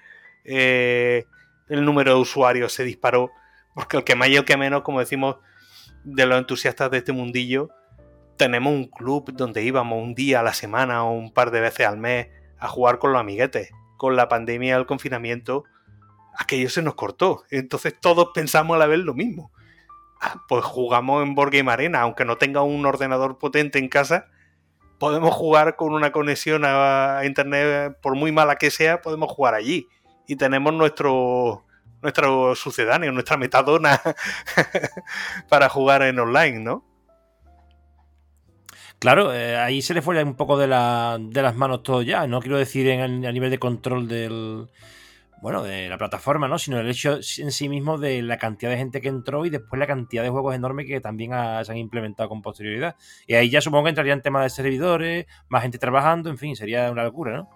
[0.46, 1.26] Eh,
[1.70, 3.30] el número de usuarios se disparó.
[3.76, 5.38] Porque el que más y el que menos, como decimos,
[6.04, 7.70] de los entusiastas de este mundillo,
[8.38, 11.86] tenemos un club donde íbamos un día a la semana o un par de veces
[11.86, 12.30] al mes
[12.60, 13.72] a jugar con los amiguetes.
[13.98, 15.64] Con la pandemia del confinamiento,
[16.38, 17.44] aquello se nos cortó.
[17.52, 19.52] Entonces todos pensamos a la vez lo mismo.
[20.22, 24.28] Ah, pues jugamos en Board Game Arena, aunque no tenga un ordenador potente en casa,
[25.00, 29.88] podemos jugar con una conexión a internet, por muy mala que sea, podemos jugar allí.
[30.28, 31.66] Y tenemos nuestro,
[32.02, 34.02] nuestro sucedáneo, nuestra metadona
[35.50, 36.86] para jugar en online, ¿no?
[39.00, 42.28] Claro, eh, ahí se le fue un poco de, las manos todo ya.
[42.28, 44.68] No quiero decir en, a nivel de control del,
[45.42, 46.60] bueno, de la plataforma, ¿no?
[46.60, 49.80] Sino el hecho en sí mismo de la cantidad de gente que entró y después
[49.80, 51.32] la cantidad de juegos enormes que también
[51.66, 52.96] se han implementado con posterioridad.
[53.26, 56.56] Y ahí ya supongo que entraría en tema de servidores, más gente trabajando, en fin,
[56.56, 57.50] sería una locura, ¿no?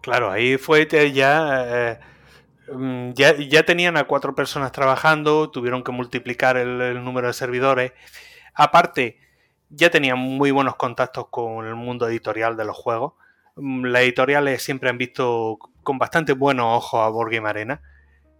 [0.00, 1.64] Claro, ahí fue ya...
[1.66, 1.98] Eh,
[3.14, 7.92] ya, ya, tenían a cuatro personas trabajando, tuvieron que multiplicar el, número de servidores.
[8.54, 9.18] Aparte,
[9.70, 13.14] ya tenían muy buenos contactos con el mundo editorial de los juegos.
[13.56, 17.80] Mm, las editoriales siempre han visto con bastante buenos ojos a Board Game Arena.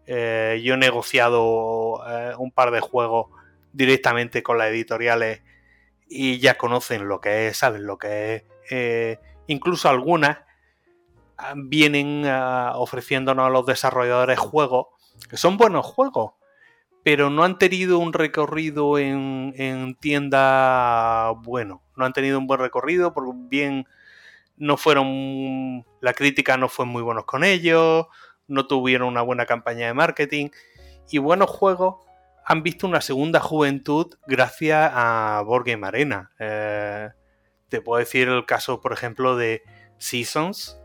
[0.06, 3.26] Eh, yo he negociado eh, un par de juegos
[3.72, 5.42] directamente con las editoriales
[6.08, 8.44] y ya conocen lo que es, saben lo que es.
[8.70, 10.38] Eh, incluso algunas
[11.56, 14.86] vienen ah, ofreciéndonos a los desarrolladores juegos
[15.28, 16.32] que son buenos juegos,
[17.02, 21.82] pero no han tenido un recorrido en, en tienda bueno.
[21.96, 23.86] No han tenido un buen recorrido, por bien
[24.56, 28.06] no fueron, la crítica no fue muy buenos con ellos,
[28.46, 30.48] no tuvieron una buena campaña de marketing
[31.10, 31.96] y buenos juegos
[32.44, 36.32] han visto una segunda juventud gracias a Board Game Arena.
[36.38, 37.10] Eh,
[37.68, 39.62] te puedo decir el caso, por ejemplo, de
[39.98, 40.80] Seasons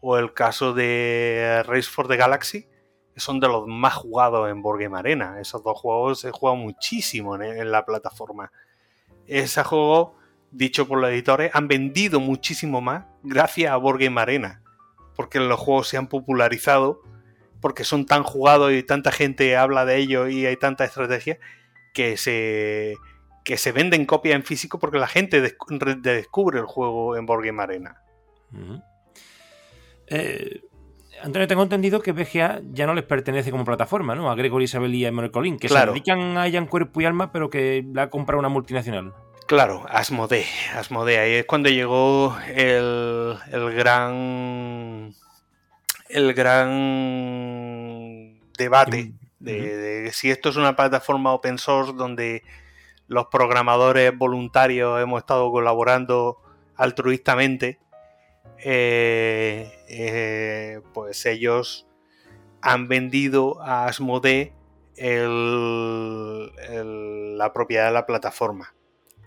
[0.00, 2.68] o el caso de Race for the Galaxy,
[3.14, 5.40] que son de los más jugados en Board Arena.
[5.40, 8.52] Esos dos juegos se juegan muchísimo en, la plataforma.
[9.26, 10.16] Ese juego
[10.50, 14.62] dicho por los editores, han vendido muchísimo más gracias a Board Arena.
[15.14, 17.00] Porque los juegos se han popularizado,
[17.60, 21.38] porque son tan jugados y tanta gente habla de ellos y hay tanta estrategia
[21.94, 22.96] que se,
[23.44, 28.02] que se venden copias en físico porque la gente descubre el juego en Board Arena.
[30.08, 30.62] Eh,
[31.22, 34.30] Antonio, tengo entendido que BGA ya no les pertenece como plataforma, ¿no?
[34.30, 37.04] A Gregory Isabel y a Emmanuel Colín, que se dedican a ella en cuerpo y
[37.04, 39.14] alma, pero que la ha comprado una multinacional.
[39.46, 40.46] Claro, Asmodee.
[40.74, 41.18] Asmodee.
[41.18, 45.14] Ahí es cuando llegó el, el gran.
[46.08, 46.68] El gran
[48.56, 52.42] debate de, si esto es una plataforma open source donde
[53.08, 56.38] los programadores voluntarios hemos estado colaborando
[56.76, 57.78] altruistamente.
[58.58, 61.86] Eh, eh, pues ellos
[62.60, 64.54] han vendido a Asmodee
[67.36, 68.74] la propiedad de la plataforma.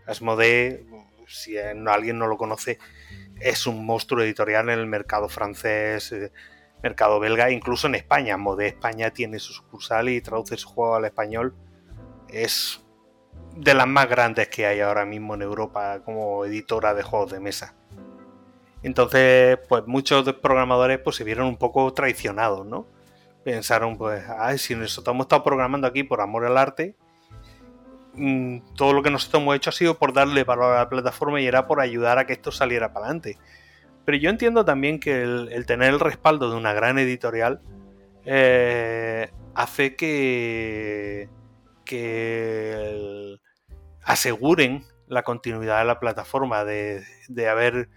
[0.08, 0.86] Asmodee,
[1.28, 2.80] si alguien no lo conoce,
[3.40, 6.32] es un monstruo editorial en el mercado francés, eh,
[6.82, 8.34] mercado belga, incluso en España.
[8.36, 11.56] Asmodee España tiene su sucursal y traduce su juego al español.
[12.28, 12.84] Es
[13.56, 17.40] de las más grandes que hay ahora mismo en Europa como editora de juegos de
[17.40, 17.79] mesa.
[18.84, 22.88] Entonces, pues muchos programadores pues, se vieron un poco traicionados, ¿no?
[23.44, 26.96] Pensaron, pues, ay, si nosotros hemos estado programando aquí por amor al arte,
[28.20, 31.40] Mm, todo lo que nosotros hemos hecho ha sido por darle valor a la plataforma
[31.40, 33.38] y era por ayudar a que esto saliera para adelante.
[34.06, 37.62] Pero yo entiendo también que el, tener el respaldo de una gran editorial
[38.26, 41.30] eh, hace que,
[41.86, 43.38] que
[44.04, 47.04] aseguren la continuidad de la plataforma, de,
[47.50, 47.90] haber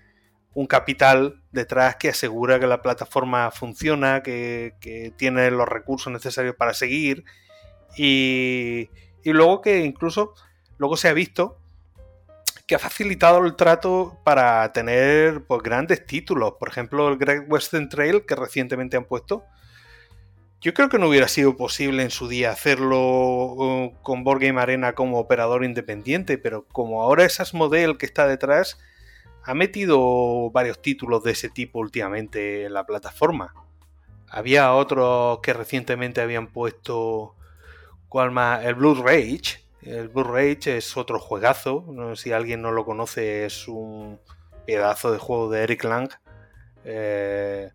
[0.54, 6.74] un capital detrás que asegura que la plataforma funciona, que, tiene los recursos necesarios para
[6.74, 7.24] seguir
[7.96, 8.90] y,
[9.22, 10.34] y luego que incluso
[10.78, 11.58] luego se ha visto
[12.66, 16.54] que ha facilitado el trato para tener pues, grandes títulos.
[16.58, 19.44] Por ejemplo, el Great Western Trail que recientemente han puesto.
[20.60, 24.60] Yo creo que no hubiera sido posible en su día hacerlo uh, con Board Game
[24.60, 28.78] Arena como operador independiente, pero como ahora es Asmodee que está detrás,
[29.44, 33.54] ha metido varios títulos de ese tipo últimamente en la plataforma.
[34.28, 37.34] Había otros que recientemente habían puesto
[38.14, 39.62] el Blue Rage.
[39.82, 41.86] El Blue Rage es otro juegazo.
[42.14, 44.20] Si alguien no lo conoce, es un
[44.66, 46.10] pedazo de juego de Eric Lang.
[46.84, 47.70] Eh,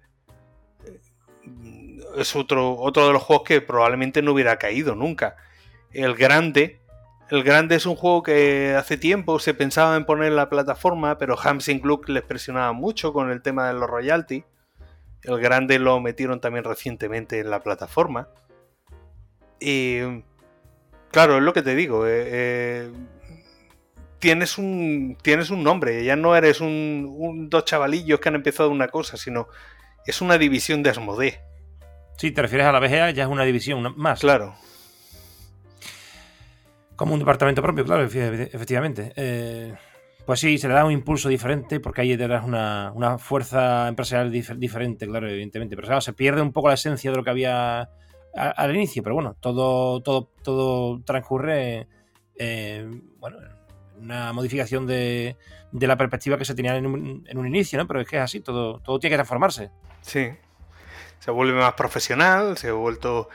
[2.18, 5.36] es otro, otro de los juegos que probablemente no hubiera caído nunca.
[5.92, 6.80] El Grande.
[7.30, 11.18] El Grande es un juego que hace tiempo se pensaba en poner en la plataforma,
[11.18, 14.46] pero Hamsing Club les presionaba mucho con el tema de los royalty.
[15.24, 18.30] El Grande lo metieron también recientemente en la plataforma.
[19.60, 20.00] Y
[21.12, 22.08] claro, es lo que te digo.
[22.08, 22.92] Eh, eh,
[24.20, 28.88] tienes, un, tienes un nombre, ya no eres un, dos chavalillos que han empezado una
[28.88, 29.50] cosa, sino
[30.06, 31.42] es una división de Asmodee.
[32.18, 34.22] Si te refieres a la BGA, ya es una división más.
[34.22, 34.56] Claro.
[36.98, 39.14] Como un departamento propio, claro, efectivamente.
[39.16, 39.74] Eh,
[40.26, 44.32] pues sí, se le da un impulso diferente porque hay detrás una, una fuerza empresarial
[44.32, 45.76] diferente, claro, evidentemente.
[45.76, 47.90] Pero claro, se pierde un poco la esencia de lo que había
[48.34, 51.88] al inicio, pero bueno, todo, todo, todo transcurre
[52.36, 52.86] eh,
[53.20, 53.38] bueno,
[54.00, 55.38] una modificación de,
[55.72, 57.88] de, la perspectiva que se tenía en un, en un, inicio, ¿no?
[57.88, 59.72] Pero es que es así, todo, todo tiene que transformarse.
[60.02, 60.30] Sí.
[61.20, 63.30] se vuelve más profesional, se ha vuelto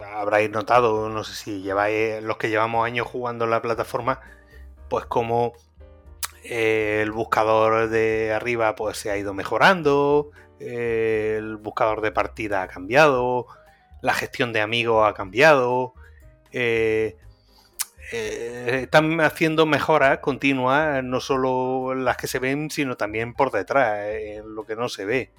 [0.00, 4.20] habráis notado, no sé si lleváis los que llevamos años jugando en la plataforma,
[4.88, 5.52] pues como
[6.44, 12.62] eh, el buscador de arriba pues se ha ido mejorando, eh, el buscador de partida
[12.62, 13.46] ha cambiado,
[14.02, 15.94] la gestión de amigos ha cambiado.
[16.52, 17.16] Eh,
[18.12, 24.54] están haciendo mejoras continuas, no solo las que se ven, sino también por detrás, en
[24.54, 25.30] lo que no se ve.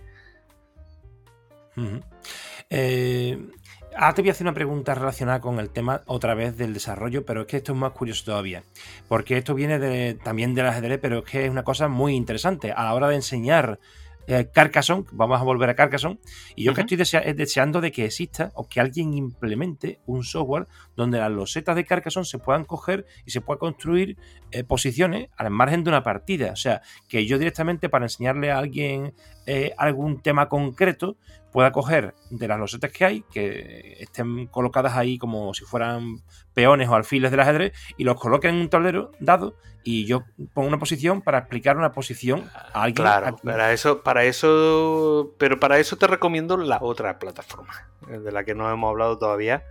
[3.97, 7.25] Ahora te voy a hacer una pregunta relacionada con el tema otra vez del desarrollo,
[7.25, 8.63] pero es que esto es más curioso todavía.
[9.07, 12.73] Porque esto viene de, también del ajedrez, pero es que es una cosa muy interesante.
[12.73, 13.79] A la hora de enseñar
[14.27, 16.19] eh, Carcassonne, vamos a volver a Carcassonne,
[16.55, 21.19] y yo que estoy deseando de que exista o que alguien implemente un software donde
[21.19, 24.17] las losetas de Carcassonne se puedan coger y se pueda construir
[24.51, 26.51] eh, posiciones al margen de una partida.
[26.51, 29.13] O sea, que yo directamente para enseñarle a alguien
[29.45, 31.17] eh, algún tema concreto
[31.51, 36.17] pueda coger de las losetas que hay, que estén colocadas ahí como si fueran
[36.53, 40.67] peones o alfiles del ajedrez, y los coloque en un tablero dado y yo pongo
[40.67, 43.03] una posición para explicar una posición a alguien.
[43.05, 48.31] Claro, para eso, para eso, pero para eso te recomiendo la otra plataforma, eh, de
[48.31, 49.63] la que no hemos hablado todavía,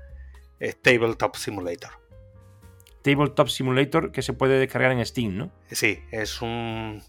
[0.60, 1.90] es Tabletop Simulator.
[3.02, 5.50] Tabletop Simulator que se puede descargar en Steam, ¿no?
[5.70, 7.02] Sí, es un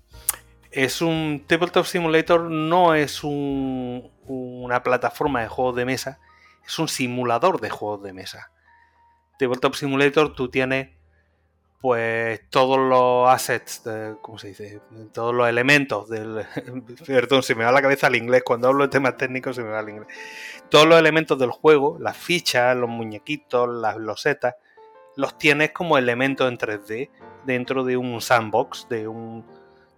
[0.75, 6.19] es un Tabletop Simulator no es un, una plataforma de juegos de mesa,
[6.67, 8.51] es un simulador de juegos de mesa.
[9.39, 10.89] Tabletop Simulator tú tienes
[11.79, 13.83] pues todos los assets,
[14.21, 14.81] ¿cómo se dice?
[15.13, 16.45] Todos los elementos del...
[17.07, 19.69] Perdón, se me va la cabeza el inglés, cuando hablo de temas técnicos se me
[19.69, 20.07] va el inglés.
[20.69, 24.55] Todos los elementos del juego, las fichas, los muñequitos, las losetas,
[25.15, 27.09] los tienes como elementos en 3D
[27.45, 29.45] dentro de un sandbox, de, un,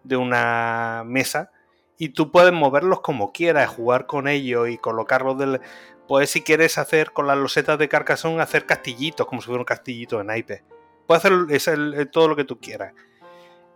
[0.07, 1.51] de una mesa,
[1.97, 5.61] y tú puedes moverlos como quieras, jugar con ellos y colocarlos del...
[6.07, 9.65] Puedes si quieres hacer con las losetas de Carcassonne, hacer castillitos, como si fuera un
[9.65, 10.63] castillito de naipe.
[11.05, 12.93] Puedes hacer todo lo que tú quieras.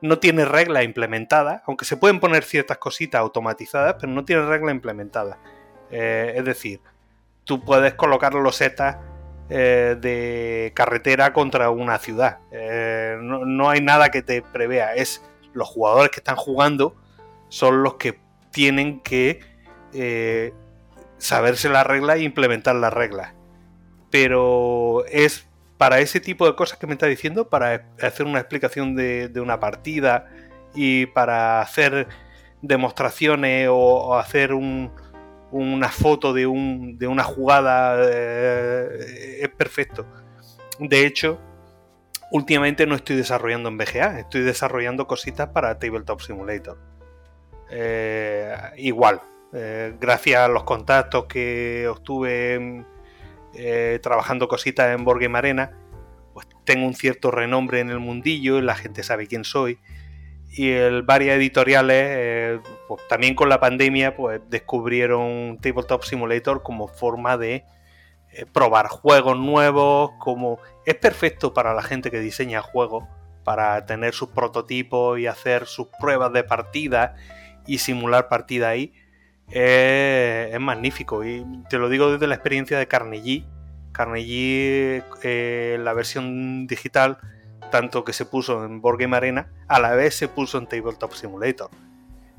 [0.02, 4.72] No tiene regla implementada, aunque se pueden poner ciertas cositas automatizadas, pero no tiene regla
[4.72, 5.40] implementada.
[5.90, 6.80] Eh, es decir,
[7.44, 8.98] tú puedes colocar losetas
[9.50, 12.40] eh, de carretera contra una ciudad.
[12.52, 14.96] Eh, no, no, hay nada que te prevea.
[14.96, 15.22] Es
[15.54, 16.96] los jugadores que están jugando
[17.50, 18.20] son los que
[18.52, 19.42] tienen que
[19.94, 20.54] eh,
[21.18, 23.34] saberse la regla e implementar las reglas.
[24.10, 25.48] Pero es
[25.78, 29.60] para ese tipo de cosas que me está diciendo, para hacer una explicación de, una
[29.60, 30.30] partida
[30.76, 32.08] y para hacer
[32.62, 40.06] demostraciones o, hacer una foto de, una jugada, eh, es perfecto.
[40.80, 41.40] De hecho,
[42.32, 46.80] últimamente no estoy desarrollando en BGA, estoy desarrollando cositas para Tabletop Simulator.
[47.70, 49.22] Eh, igual,
[49.54, 52.86] eh, gracias a los contactos que obtuve
[53.54, 55.78] eh, trabajando cositas en Board Arena,
[56.34, 59.80] pues tengo un cierto renombre en el mundillo, la gente sabe quién soy.
[60.54, 67.38] Y el, varias editoriales, pues también con la pandemia, pues descubrieron Tabletop Simulator como forma
[67.38, 67.64] de
[68.54, 73.04] probar juegos nuevos, como es perfecto para la gente que diseña juegos,
[73.44, 77.16] para tener sus prototipos y hacer sus pruebas de partida
[77.68, 78.94] y simular partida ahí
[79.52, 81.24] es, magnífico.
[81.24, 83.46] Y te lo digo desde la experiencia de Carnegie.
[83.92, 87.18] Carnegie, eh, la versión digital,
[87.72, 91.12] tanto que se puso en Board Game Arena, a la vez se puso en Tabletop
[91.14, 91.70] Simulator.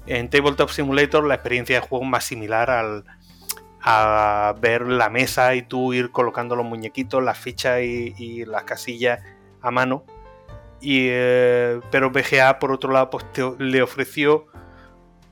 [0.06, 3.04] En Tabletop Simulator la experiencia de juego es más similar al,
[3.82, 9.20] a ver la mesa y tú ir colocando los muñequitos, las fichas y, las casillas
[9.60, 10.04] a mano.
[10.80, 13.24] Y, eh, pero BGA, por otro lado, pues
[13.58, 14.46] le ofreció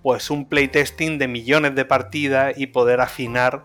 [0.02, 3.64] pues un playtesting de millones de partidas y poder afinar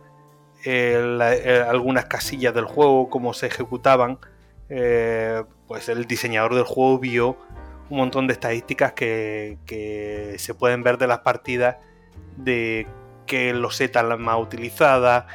[0.65, 4.19] eh, eh, algunas casillas del juego, cómo se ejecutaban.
[4.67, 7.37] Pues el diseñador del juego vio
[7.89, 11.77] un montón de estadísticas que, se pueden ver de las partidas
[12.37, 12.87] de
[13.25, 15.27] qué loseta la más utilizada,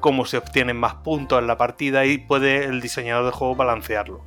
[0.00, 4.24] cómo se obtienen más puntos en la partida y puede el diseñador del juego balancearlo.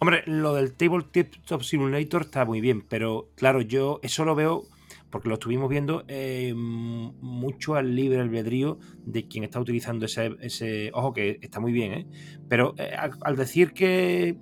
[0.00, 4.64] Hombre, lo del Tabletop Simulator está muy bien, pero claro, yo eso lo veo
[5.14, 11.12] porque lo estuvimos viendo eh, mucho al libre albedrío de quien está utilizando ese, ojo
[11.12, 12.06] que está muy bien, ¿eh?
[12.48, 14.36] pero eh, al, decir que,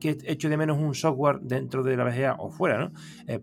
[0.00, 2.92] que hecho de menos un software dentro de la VGA o fuera, ¿no?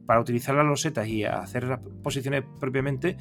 [0.06, 3.18] para utilizar las losetas y hacer las posiciones propiamente,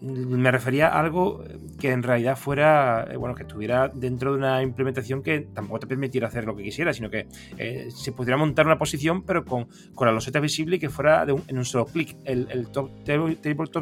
[0.00, 1.44] me refería a algo
[1.78, 5.86] que en realidad fuera, eh, bueno, que estuviera dentro de una implementación que tampoco te
[5.86, 7.26] permitiera hacer lo que quisiera, sino que
[7.58, 11.26] eh, se pudiera montar una posición, pero con, con la loseta visible y que fuera
[11.46, 12.16] en un solo clic.
[12.24, 12.90] El, el top,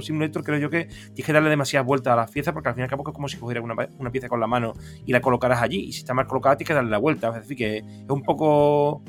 [0.01, 2.85] Simulator creo yo que que darle demasiadas vueltas a las piezas porque al fin y
[2.85, 4.73] al cabo es como si cogieras una, una, pieza con la mano
[5.05, 5.81] y la colocaras allí.
[5.81, 7.29] Y si está mal colocada, tienes que darle la vuelta.
[7.29, 9.03] Es decir, que es un poco.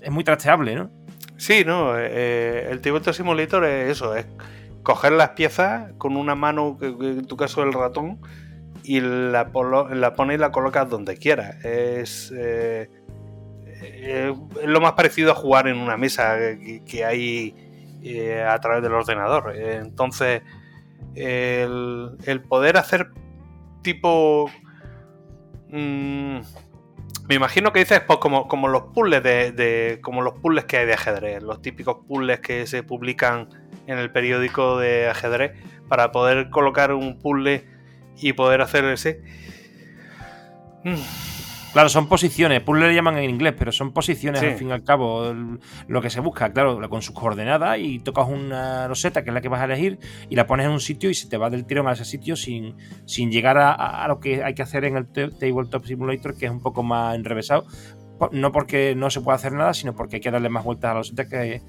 [0.00, 0.90] Es muy trasteable, ¿no?
[1.36, 1.98] Sí, no.
[1.98, 4.26] Eh, el Tabletop Simulator es eso, es
[4.86, 8.20] coger las piezas con una mano, en tu caso el ratón,
[8.84, 11.56] y la, pones y la colocas donde quieras.
[11.64, 12.88] Es, eh,
[13.82, 14.32] es,
[14.64, 16.36] lo más parecido a jugar en una mesa
[16.86, 17.52] que, hay
[18.04, 19.56] eh, a través del ordenador.
[19.56, 20.42] Entonces,
[21.16, 23.10] el, poder hacer
[23.82, 24.48] tipo...
[25.68, 26.42] Mm,
[27.28, 30.86] me imagino que dices pues, como, como los puzzles de, como los puzzles que hay
[30.86, 33.48] de ajedrez, los típicos puzzles que se publican
[33.86, 35.52] en el periódico de ajedrez
[35.88, 37.64] para poder colocar un puzzle
[38.16, 39.22] y poder hacer ese.
[40.84, 40.94] Mm.
[41.76, 44.82] Claro, son posiciones, puzzle le llaman en inglés, pero son posiciones al fin y al
[44.82, 45.34] cabo
[45.88, 49.42] lo que se busca, claro, con sus coordenadas y tocas una roseta que es la
[49.42, 49.98] que vas a elegir
[50.30, 52.34] y la pones en un sitio y se te va del tirón a ese sitio
[52.34, 56.50] sin, sin llegar a, lo que hay que hacer en el Tabletop Simulator, que es
[56.50, 57.66] un poco más enrevesado.
[58.32, 60.94] No porque no se pueda hacer nada, sino porque hay que darle más vueltas a
[60.94, 61.60] la roseta que,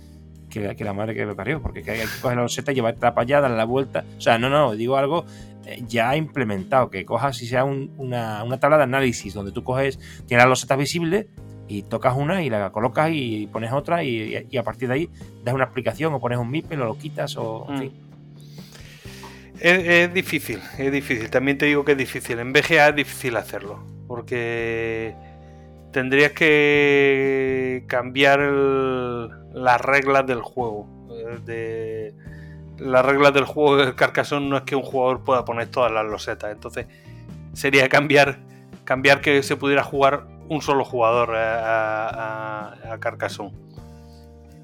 [0.49, 3.41] que, la madre que me parió, porque hay que coger la roseta, llevarla para allá,
[3.41, 4.05] darle la vuelta.
[4.17, 5.25] O sea, no, no, digo algo
[5.65, 10.45] eh, ya implementado, que cojas si sea una, tabla de análisis donde tú coges, tienes
[10.45, 11.27] la loseta visible
[11.67, 15.09] y tocas una y la colocas y pones otra y, a partir de ahí
[15.43, 17.79] das una explicación o pones un MIPEL o lo quitas o en mm.
[17.79, 18.07] fin.
[19.59, 21.29] Es, difícil, es difícil.
[21.29, 22.37] También te digo que es difícil.
[22.39, 23.83] En BGA es difícil hacerlo.
[24.07, 25.15] Porque
[25.91, 30.87] tendrías que cambiar las reglas del juego.
[31.11, 32.13] Eh, de,
[32.79, 36.05] las reglas del juego del Carcassonne no es que un jugador pueda poner todas las
[36.05, 36.51] losetas.
[36.51, 36.87] Entonces
[37.53, 38.39] sería cambiar,
[38.83, 43.51] cambiar que se pudiera jugar un solo jugador a, a, Carcassonne.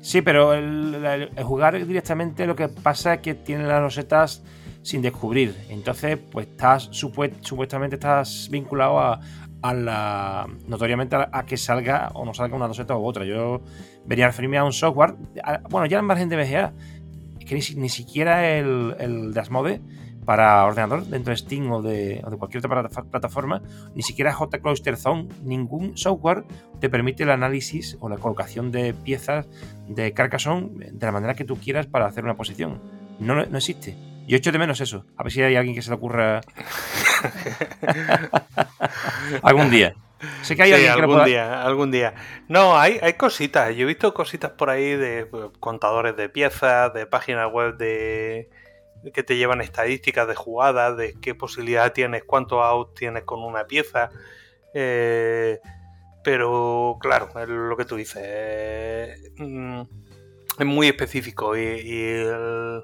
[0.01, 4.43] Sí, pero el, jugar directamente lo que pasa es que tiene las losetas
[4.82, 5.55] sin descubrir.
[5.69, 9.19] Entonces, pues estás supuestamente estás vinculado a,
[9.64, 13.26] a la notoriamente a, que salga o no salga una loseta u otra.
[13.26, 13.61] Yo
[14.05, 15.16] venía a referirme a un software,
[15.70, 16.74] bueno, ya en margen de VGA,
[17.39, 19.82] que ni, siquiera el, el Dasmode
[20.26, 23.61] para ordenador dentro de Steam o de, cualquier otra plataforma,
[23.95, 26.43] ni siquiera JCluster Zone, ningún software
[26.80, 29.47] te permite el análisis o la colocación de piezas
[29.88, 32.82] de Carcassonne de la manera que tú quieras para hacer una posición.
[33.20, 33.95] No, no existe.
[34.28, 35.05] Yo echo de menos eso.
[35.18, 36.41] A ver si hay alguien que se le ocurra
[39.41, 39.95] algún día.
[40.41, 42.13] Sé que hay algún día, algún día.
[42.47, 43.76] No, hay, hay cositas.
[43.76, 48.49] Yo he visto cositas por ahí de pues, contadores de piezas, de páginas web de
[49.13, 53.65] que te llevan estadísticas de jugadas, de qué posibilidad tienes, cuánto out tienes con una
[53.65, 54.09] pieza.
[54.74, 55.59] Eh,
[56.24, 59.19] pero claro, es lo que tú dices.
[59.38, 59.82] Mm,
[60.59, 62.84] es muy específico y, y el,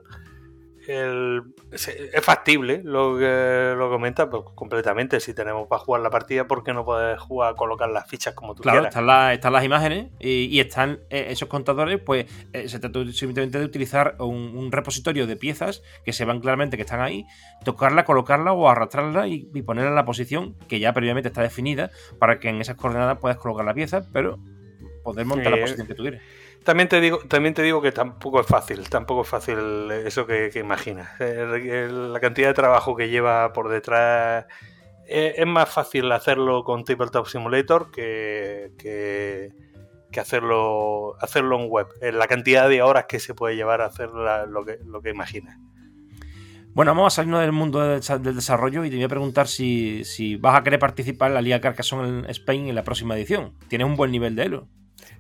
[0.92, 5.20] es factible lo que lo comenta pues, completamente.
[5.20, 8.56] Si tenemos para jugar la partida, ¿por qué no puedes jugar, colocar las fichas como
[8.56, 8.96] tú claro, quieras?
[8.96, 13.66] Están, están las imágenes y, están eh, esos contadores, pues eh, se trata simplemente de
[13.66, 17.26] utilizar un, repositorio de piezas que se van claramente que están ahí,
[17.64, 22.40] tocarla, colocarla o arrastrarla y, ponerla en la posición que ya previamente está definida para
[22.40, 24.40] que en esas coordenadas puedas colocar la pieza, pero
[25.04, 26.22] poder montar la posición que tú quieres.
[26.64, 30.52] También te digo, también te digo que tampoco es fácil, tampoco es fácil eso que,
[30.56, 31.10] imaginas.
[31.20, 34.46] La cantidad de trabajo que lleva por detrás
[35.08, 41.88] eh, es, más fácil hacerlo con Tabletop Simulator que, que, hacerlo, hacerlo en web.
[42.02, 45.58] Eh, la cantidad de horas que se puede llevar a hacer lo, que, que imaginas.
[46.74, 50.36] Bueno, vamos a salirnos del mundo del desarrollo y te voy a preguntar si, si
[50.36, 53.54] vas a querer participar en la Liga Carcassonne en Spain en la próxima edición.
[53.70, 54.68] ¿Tienes un buen nivel de Elo?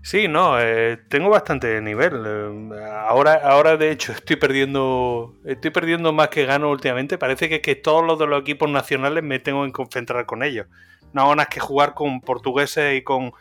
[0.01, 2.23] Sí, no, eh, tengo bastante nivel.
[2.25, 7.17] Eh, ahora, ahora de hecho estoy perdiendo, estoy perdiendo más que gano últimamente.
[7.17, 10.67] Parece que, que todos los de los equipos nacionales me tengo que concentrar con ellos.
[11.13, 13.33] No hago nada que jugar con portugueses y con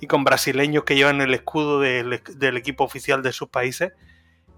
[0.00, 2.12] y con brasileños que llevan el escudo del,
[2.56, 3.92] equipo oficial de sus países.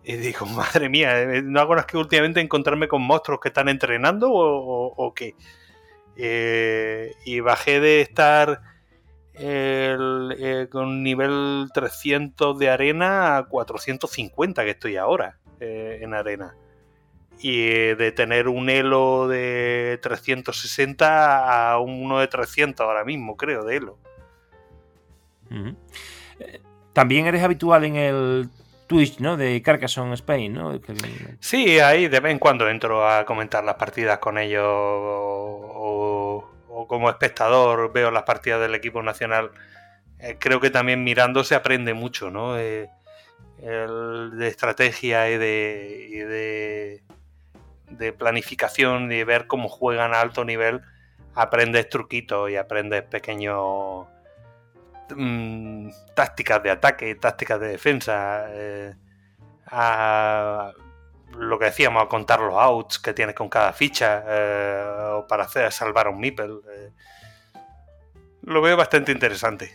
[0.02, 3.68] Y digo, madre mía, eh, no hago más que últimamente encontrarme con monstruos que están
[3.68, 5.34] entrenando o, qué.
[7.26, 8.73] y bajé de estar
[9.34, 16.54] el, eh, con nivel 300 de arena a 450 que estoy ahora eh, en arena.
[17.40, 23.64] Y eh, de tener un elo de 360 a uno de 300 ahora mismo, creo,
[23.64, 23.98] de elo.
[26.92, 28.48] También eres habitual en el
[28.86, 29.36] Twitch, ¿no?
[29.36, 30.78] De Carcassonne Spain, ¿no?
[31.40, 35.93] Sí, ahí de vez en cuando entro a comentar las partidas con ellos o,
[36.88, 39.50] como espectador veo las partidas del equipo nacional.
[40.18, 42.58] Eh, creo que también mirando se aprende mucho, ¿no?
[42.58, 42.90] Eh,
[43.58, 47.02] de estrategia y de,
[48.18, 50.82] planificación y ver cómo juegan a alto nivel.
[51.34, 54.06] Aprendes truquitos y aprendes pequeños
[55.10, 58.94] Mm, tácticas de ataque, tácticas de defensa, eh,
[61.38, 65.48] lo que decíamos, a contar los outs que tienes con cada ficha, eh, o para
[65.70, 66.46] salvar a un Meeple.
[66.46, 66.90] Eh.
[68.42, 69.72] lo veo bastante interesante.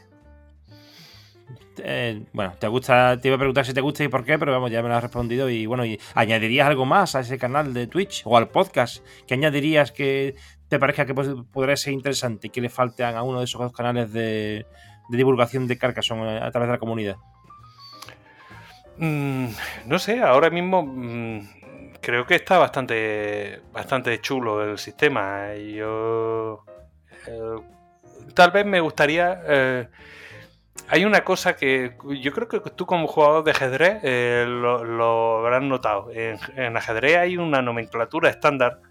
[2.33, 4.71] bueno, te gusta, te iba a preguntar si te gusta y por qué, pero vamos,
[4.71, 5.49] ya me lo has respondido.
[5.49, 5.83] Y bueno,
[6.15, 9.05] ¿añadirías algo más a ese canal de Twitch o al podcast?
[9.27, 10.35] ¿Qué añadirías que
[10.67, 13.73] te parezca que podría ser interesante y que le falten a uno de esos dos
[13.73, 14.65] canales de,
[15.09, 17.17] de divulgación de Carcassonne a través de la comunidad?
[18.99, 19.47] Mm,
[19.85, 21.39] no sé, ahora mismo mm,
[22.01, 25.53] creo que está bastante, bastante chulo el sistema.
[25.55, 26.65] Yo
[27.27, 27.61] eh,
[28.33, 29.41] tal vez me gustaría.
[29.47, 29.87] Eh,
[30.89, 35.63] hay una cosa que yo creo que tú como jugador de ajedrez eh, lo, habrás
[35.63, 36.09] notado.
[36.11, 38.81] En, ajedrez hay una nomenclatura estándar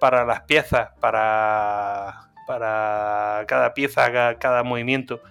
[0.00, 5.22] para las piezas, para, para cada pieza, cada movimiento.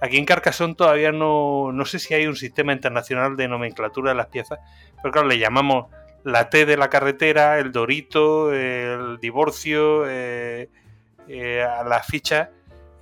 [0.00, 4.16] Aquí en Carcassonne todavía no, no sé si hay un sistema internacional de nomenclatura de
[4.16, 4.58] las piezas,
[5.02, 5.86] pero claro, le llamamos
[6.26, 10.68] la T de la carretera, el Dorito, el divorcio, eh,
[11.28, 12.50] eh, a la ficha.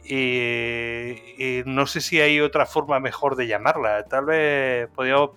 [0.05, 4.05] Y, no sé si hay otra forma mejor de llamarla.
[4.05, 5.31] Tal vez podríamos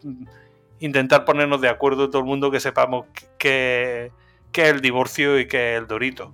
[0.80, 3.06] intentar ponernos de acuerdo todo el mundo que sepamos
[3.38, 4.12] qué
[4.54, 6.34] es el divorcio y qué es el Dorito.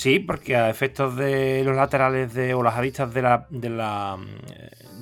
[0.00, 4.16] Sí, porque a efectos de los laterales de, o las aristas de la, de la,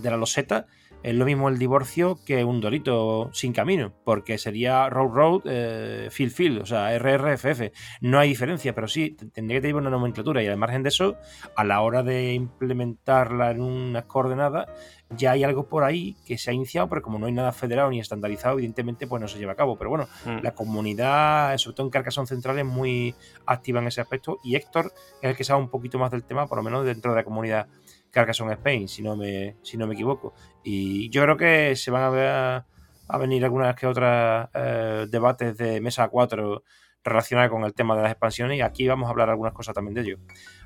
[0.03, 0.67] de la loseta,
[1.03, 6.09] es lo mismo el divorcio que un dorito sin camino, porque sería road road, eh,
[6.11, 7.73] field field, o sea, RRFF.
[8.01, 11.17] No hay diferencia, pero sí, tendría que tener una nomenclatura y al margen de eso,
[11.57, 14.69] a la hora de implementarla en unas coordenadas,
[15.11, 17.91] ya hay algo por ahí que se ha iniciado, pero como no hay nada federado
[17.91, 19.77] ni estandarizado, evidentemente pues no se lleva a cabo.
[19.79, 20.43] Pero bueno, mm.
[20.43, 23.15] la comunidad, sobre todo en Carcassonne Central, es muy
[23.47, 24.93] activa en ese aspecto y Héctor
[25.23, 27.25] es el que sabe un poquito más del tema, por lo menos dentro de la
[27.25, 27.69] comunidad
[28.11, 30.35] Carcassonne Spain, si no me, si no me equivoco.
[30.63, 35.57] Y yo creo que se van a, ver, a venir algunas que otras eh, debates
[35.57, 36.63] de mesa 4
[37.05, 39.95] relacionadas con el tema de las expansiones y aquí vamos a hablar algunas cosas también
[39.95, 40.19] de ello.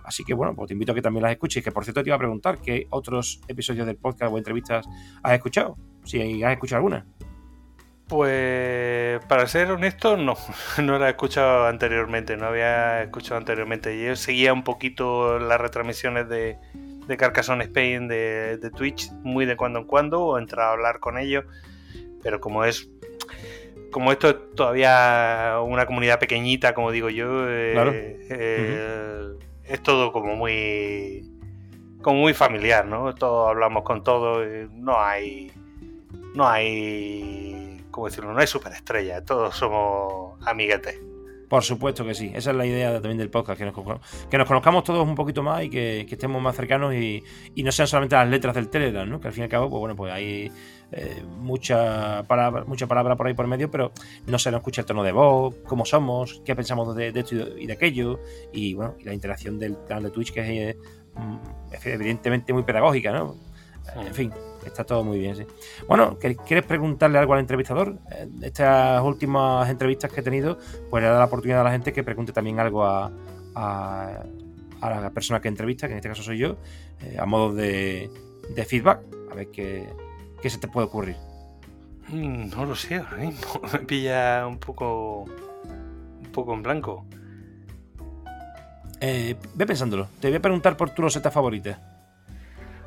[0.04, 1.62] Así que bueno, pues te invito a que también las escuches.
[1.62, 4.86] Que por cierto te iba a preguntar qué otros episodios del podcast o entrevistas
[5.22, 5.76] has escuchado.
[6.04, 7.06] Si has escuchado alguna.
[8.08, 10.34] Pues para ser honesto, no,
[10.82, 14.04] no la he escuchado anteriormente, no había escuchado anteriormente.
[14.04, 16.58] Yo seguía un poquito las retransmisiones de,
[17.06, 21.00] de Carcassonne Spain de, de, Twitch muy de cuando en cuando o entrar a hablar
[21.00, 21.44] con ellos,
[22.22, 22.88] pero como es
[23.90, 29.32] como esto es todavía una comunidad pequeñita, como digo yo, eh, eh,
[29.64, 31.28] es todo como muy
[32.00, 33.14] como muy familiar, ¿no?
[33.14, 35.52] Todos hablamos con todos, no hay
[36.34, 38.32] no hay ¿cómo decirlo?
[38.32, 40.98] No hay superestrella, todos somos amiguetes.
[41.52, 43.74] Por supuesto que sí, esa es la idea también del podcast, que nos,
[44.30, 47.22] que nos conozcamos todos un poquito más y que, estemos más cercanos y,
[47.56, 49.20] no sean solamente las letras del Telegram, ¿no?
[49.20, 50.50] que al fin y al cabo, pues bueno, pues hay
[50.92, 53.92] eh, mucha, palabra, mucha palabra por ahí por medio, pero
[54.26, 57.66] no se nos escucha el tono de voz, cómo somos, qué pensamos de, esto y
[57.66, 60.78] de aquello, y bueno, y la interacción del canal de Twitch que es, eh,
[61.16, 61.36] mm,
[61.84, 63.36] evidentemente muy pedagógica, ¿no?
[63.94, 64.32] En fin,
[64.66, 65.46] está todo muy bien, sí.
[65.86, 67.98] Bueno, ¿quieres preguntarle algo al entrevistador?
[68.10, 70.58] Eh, estas últimas entrevistas que he tenido,
[70.90, 73.10] pues le da la oportunidad a la gente que pregunte también algo a,
[73.54, 74.24] a,
[74.80, 76.56] la persona que entrevista, que en este caso soy yo,
[77.00, 78.10] eh, a modo de,
[78.66, 79.00] feedback,
[79.30, 79.88] a ver qué,
[80.48, 81.16] se te puede ocurrir.
[82.08, 87.06] Mm, no lo sé, ahora mismo me pilla un poco, un poco en blanco.
[89.00, 90.08] Eh, ve pensándolo.
[90.20, 91.80] Te voy a preguntar por tu roseta favorita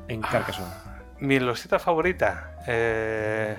[0.08, 0.95] en ah, Carcassonne.
[1.20, 2.58] Mi loseta favorita.
[2.68, 3.56] Eh,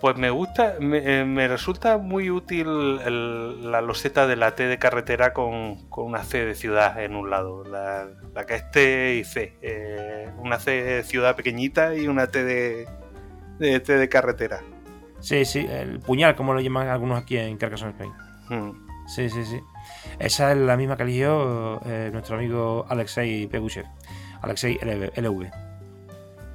[0.00, 2.66] pues me gusta, me, eh, resulta muy útil
[3.70, 7.64] la loseta de la T de carretera con, una C de ciudad en un lado.
[7.64, 8.08] La,
[8.46, 9.56] que es T y C.
[9.62, 12.88] Eh, una C de ciudad pequeñita y una T de,
[13.58, 14.60] de T de carretera.
[15.20, 18.12] Sí, sí, el puñal, como lo llaman algunos aquí en Carcassonne Spain.
[18.48, 18.72] Hmm.
[19.06, 19.60] Sí, sí, sí.
[20.18, 21.80] Esa es la misma que eligió
[22.12, 23.86] nuestro amigo Alexei Peguchev.
[24.42, 25.71] Alexei LV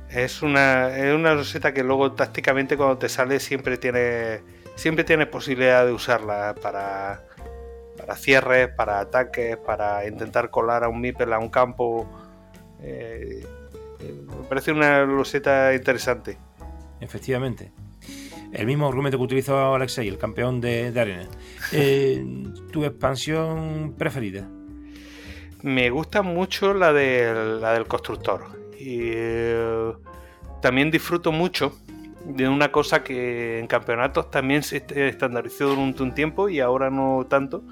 [0.10, 4.41] es una, es una roseta que luego tácticamente cuando te sale siempre tiene
[4.78, 7.26] siempre tienes posibilidad de usarla para,
[7.97, 12.08] para cierres, para ataques, para intentar colar a un Mipel a un campo.
[12.82, 13.45] Eh,
[13.99, 16.38] me parece una roseta interesante.
[17.01, 17.72] efectivamente.
[18.53, 21.28] El mismo argumento que utilizó Alexei, el campeón de, arena.
[21.74, 22.24] Eh,
[22.72, 24.47] ¿Tu expansión preferida?
[25.64, 28.57] Me gusta mucho la, de, la del constructor.
[28.80, 29.94] Y eh,
[30.62, 31.74] también disfruto mucho
[32.26, 37.26] de una cosa que en campeonatos también se estandarizó durante un tiempo y ahora no
[37.30, 37.64] tanto,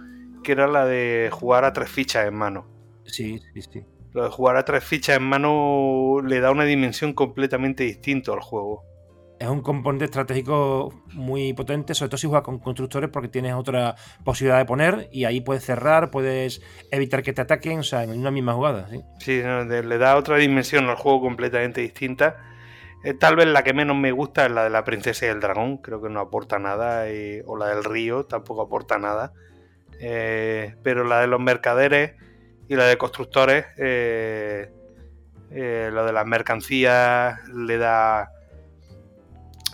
[0.43, 2.66] que era la de jugar a tres fichas en mano.
[3.06, 3.84] Sí, sí, sí.
[4.14, 8.39] Lo de jugar a tres fichas en mano le da una dimensión completamente distinta al
[8.39, 8.84] juego.
[9.39, 13.95] Es un componente estratégico muy potente, sobre todo si juegas con constructores porque tienes otra
[14.23, 16.61] posibilidad de poner y ahí puedes cerrar, puedes
[16.91, 18.88] evitar que te ataquen, o sea, en una misma jugada.
[18.89, 22.38] Sí, sí le da otra dimensión al juego completamente distinta
[23.05, 25.39] eh, tal vez la que menos me gusta es la de la princesa y el
[25.39, 27.05] dragón, creo que no aporta nada,
[27.45, 29.31] o la del río tampoco aporta nada.
[29.99, 32.15] Eh, pero la de los mercaderes
[32.67, 34.71] y la de constructores, eh,
[35.51, 38.31] lo de las mercancías le da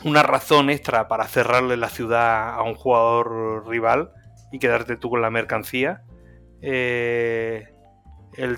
[0.04, 4.12] una razón extra para cerrarle la ciudad a un jugador rival
[4.52, 6.04] y quedarte tú con la mercancía.
[6.62, 7.68] el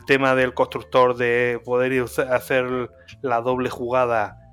[0.06, 2.90] tema del constructor de poder hacer
[3.22, 4.44] la doble jugada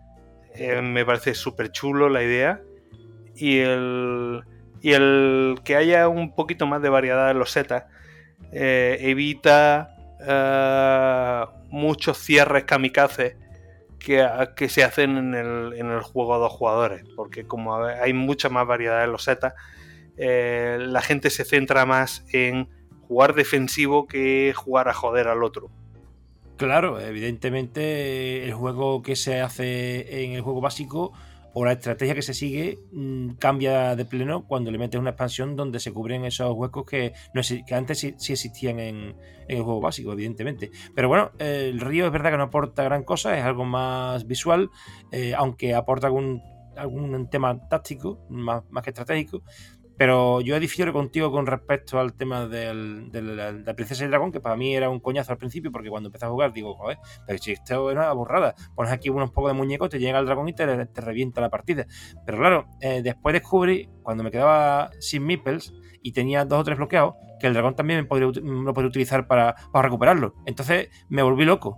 [0.55, 2.61] eh, me parece súper chulo la idea.
[3.35, 4.43] Y el,
[4.83, 7.85] y el que haya un poquito más de variedad en los setas
[8.53, 13.37] eh, evita eh, muchos cierres kamikaze
[14.01, 17.05] que, que se hacen en el, juego a dos jugadores.
[17.15, 19.55] Porque como hay mucha más variedad en los setas,
[20.17, 22.69] la gente se centra más en
[23.07, 25.71] jugar defensivo que jugar a joder al otro.
[26.57, 31.13] Claro, evidentemente el juego que se hace en el juego básico
[31.55, 35.57] o la estrategia que se sigue mm, cambia de pleno cuando le metes una expansión
[35.57, 39.17] donde se cubren esos huecos que, no, que antes sí, existían en,
[39.49, 40.71] el juego básico, evidentemente.
[40.95, 44.71] Pero bueno, el río es verdad que no aporta gran cosa, es algo más visual,
[45.11, 46.41] eh, aunque aporta algún,
[46.77, 49.43] algún tema táctico, más que estratégico.
[50.01, 54.41] Pero yo difiero contigo con respecto al tema del, de la Princesa y Dragón, que
[54.41, 56.97] para mí era un coñazo al principio, porque cuando empecé a jugar digo, joder,
[57.27, 60.25] pero si esto es una burrada, pones aquí unos pocos de muñecos, te llega el
[60.25, 61.85] dragón y te, revienta la partida.
[62.25, 66.79] Pero claro, eh, después descubrí, cuando me quedaba sin meeples y tenía dos o tres
[66.79, 70.35] bloqueados, que el dragón también me podría, lo podría utilizar para, recuperarlo.
[70.47, 71.77] Entonces me volví loco.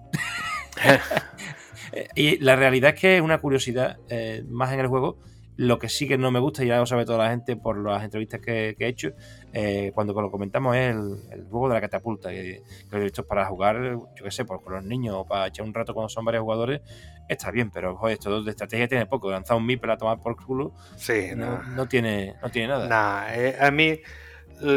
[2.14, 5.18] y la realidad es que es una curiosidad eh, más en el juego
[5.56, 7.76] lo que sí que no me gusta, y ya lo sabe toda la gente por
[7.76, 9.12] las entrevistas que, he hecho,
[9.52, 10.94] eh, cuando lo comentamos, es
[11.30, 13.82] el, juego de la catapulta, que, que he visto para jugar,
[14.16, 16.42] yo qué sé, por, con los niños o para echar un rato cuando son varios
[16.42, 16.80] jugadores,
[17.28, 19.30] está bien, pero joder, esto de estrategia tiene poco.
[19.30, 22.88] Lanzar un MIP para tomar por culo sí, no, tiene, no tiene nada.
[22.88, 24.00] Nah, eh, a mí,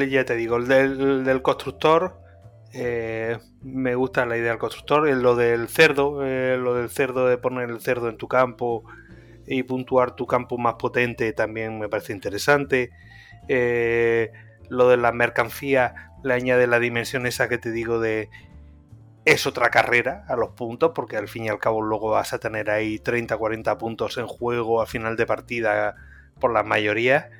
[0.10, 2.22] ya te digo, el del, constructor.
[2.78, 7.70] Eh, me gusta la idea del constructor, lo del cerdo, lo del cerdo de poner
[7.70, 8.84] el cerdo en tu campo,
[9.48, 12.92] y puntuar tu campo más potente también me parece interesante.
[13.48, 14.32] Eh,
[14.70, 18.30] lo de la mercancía le añade la dimensión esa que te digo de
[19.26, 22.40] es otra carrera a los puntos, porque al fin y al cabo luego vas a
[22.40, 25.96] tener ahí 30, 40 puntos en juego a final de partida
[26.40, 27.32] por la mayoría.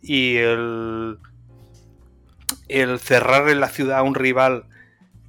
[0.00, 1.18] Y el,
[2.68, 4.64] el cerrar en la ciudad a un rival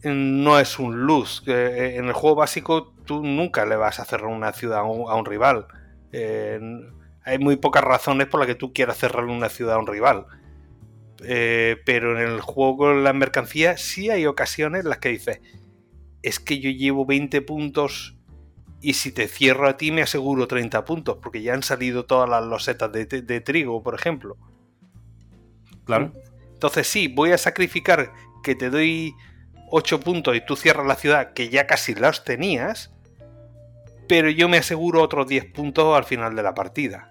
[0.04, 1.44] no es un luz.
[1.46, 5.26] Eh, en el juego básico tú nunca le vas a cerrar una ciudad a un
[5.26, 5.68] rival
[6.14, 10.26] hay muy pocas razones por las que tú quieras cerrarle una ciudad a un rival.
[11.24, 15.42] Eh, pero en el juego con las mercancías sí hay ocasiones en las que dices,
[16.22, 18.16] es que yo llevo 20 puntos
[18.82, 22.30] y si te cierro a ti me aseguro 30 puntos, porque ya han salido todas
[22.30, 24.38] las losetas de, de trigo, por ejemplo.
[25.86, 26.12] Claro.
[26.54, 29.16] Entonces sí, voy a sacrificar que te doy
[29.72, 32.94] 8 puntos y tú cierras la ciudad que ya casi los tenías,
[34.08, 37.10] pero yo me aseguro otros 10 puntos al final de la partida.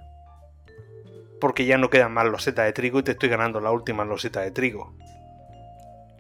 [1.41, 4.41] Porque ya no quedan más losetas de trigo y te estoy ganando la última loseta
[4.41, 4.97] de trigo.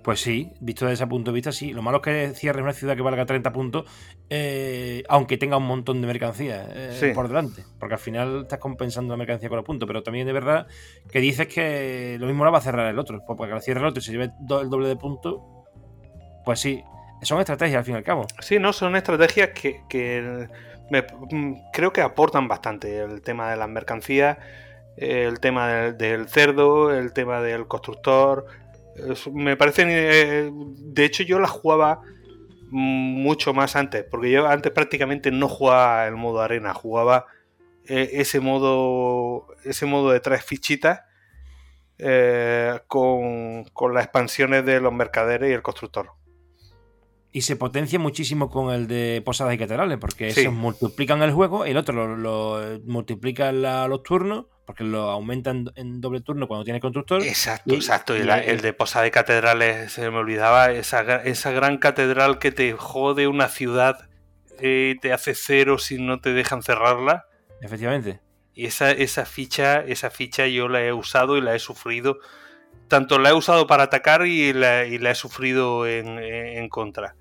[0.06, 1.72] Pues sí, visto desde ese punto de vista, sí.
[1.72, 3.90] Lo malo es que cierres una ciudad que valga 30 puntos,
[4.30, 7.64] eh, aunque tenga un montón de mercancía eh, por delante.
[7.80, 9.86] Porque al final estás compensando la mercancía con los puntos.
[9.88, 10.68] Pero también de verdad
[11.10, 13.24] que dices que lo mismo la va a cerrar el otro.
[13.26, 15.40] Pues porque al cierre el otro y se lleve el doble de puntos,
[16.44, 16.84] pues sí,
[17.22, 18.26] son estrategias al fin y al cabo.
[18.40, 20.48] Sí, no, son estrategias que,
[20.90, 22.98] mm, creo que aportan bastante.
[22.98, 24.38] El tema de las mercancías,
[24.96, 28.46] el tema del, cerdo, el tema del constructor.
[29.32, 29.88] me parecen.
[29.90, 32.02] Eh, de hecho, yo las jugaba
[32.70, 37.26] mucho más antes, porque yo antes prácticamente no jugaba el modo arena, jugaba
[37.86, 39.46] eh, ese modo.
[39.64, 41.02] ese modo de tres fichitas.
[41.98, 46.12] Eh, con, con las expansiones de los mercaderes y el constructor.
[47.32, 51.64] Y se potencia muchísimo con el de Posadas y Catedrales, porque esos multiplican el juego,
[51.64, 57.22] el otro lo, multiplica los turnos, porque lo aumentan en doble turno cuando tiene constructor.
[57.22, 58.16] Exacto, exacto.
[58.16, 62.72] Y el, de Posadas y Catedrales, se me olvidaba, esa, esa gran catedral que te
[62.72, 64.08] jode una ciudad,
[64.58, 67.26] eh, te hace cero si no te dejan cerrarla.
[67.60, 68.20] Efectivamente.
[68.54, 72.18] Y esa, esa ficha, esa ficha yo la he usado y la he sufrido.
[72.88, 77.16] Tanto la he usado para atacar y la, he sufrido en, contra.